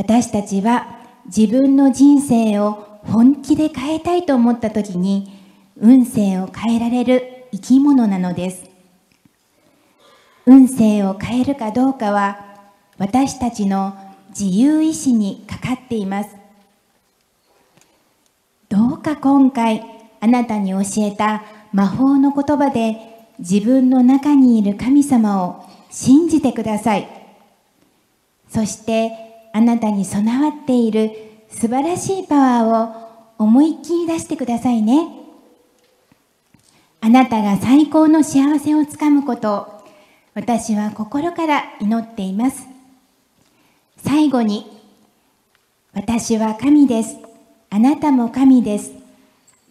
[0.00, 5.30] 私たちは自分の人生を本気で変えたいと思った時に
[5.76, 8.64] 運勢を変えられる生き物なのです。
[10.46, 12.62] 運勢を変えるかどうかは
[12.96, 13.94] 私たちの
[14.30, 16.30] 自由意志にかかっています。
[18.70, 19.84] どうか今回
[20.18, 21.44] あなたに教えた
[21.74, 22.96] 魔法の言葉で
[23.38, 27.06] 自分の中にいる神様を信じてください。
[28.48, 31.10] そしてあなたに備わっている
[31.48, 35.08] 素晴らしいパワーを思いっきり出してくださいね。
[37.00, 39.80] あなたが最高の幸せをつかむことを
[40.34, 42.66] 私は心から祈っています。
[43.96, 44.70] 最後に、
[45.92, 47.16] 私は神です。
[47.68, 48.92] あなたも神です。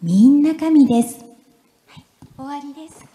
[0.01, 1.19] みんな神です。
[1.87, 2.05] はい、
[2.37, 3.08] 終わりです。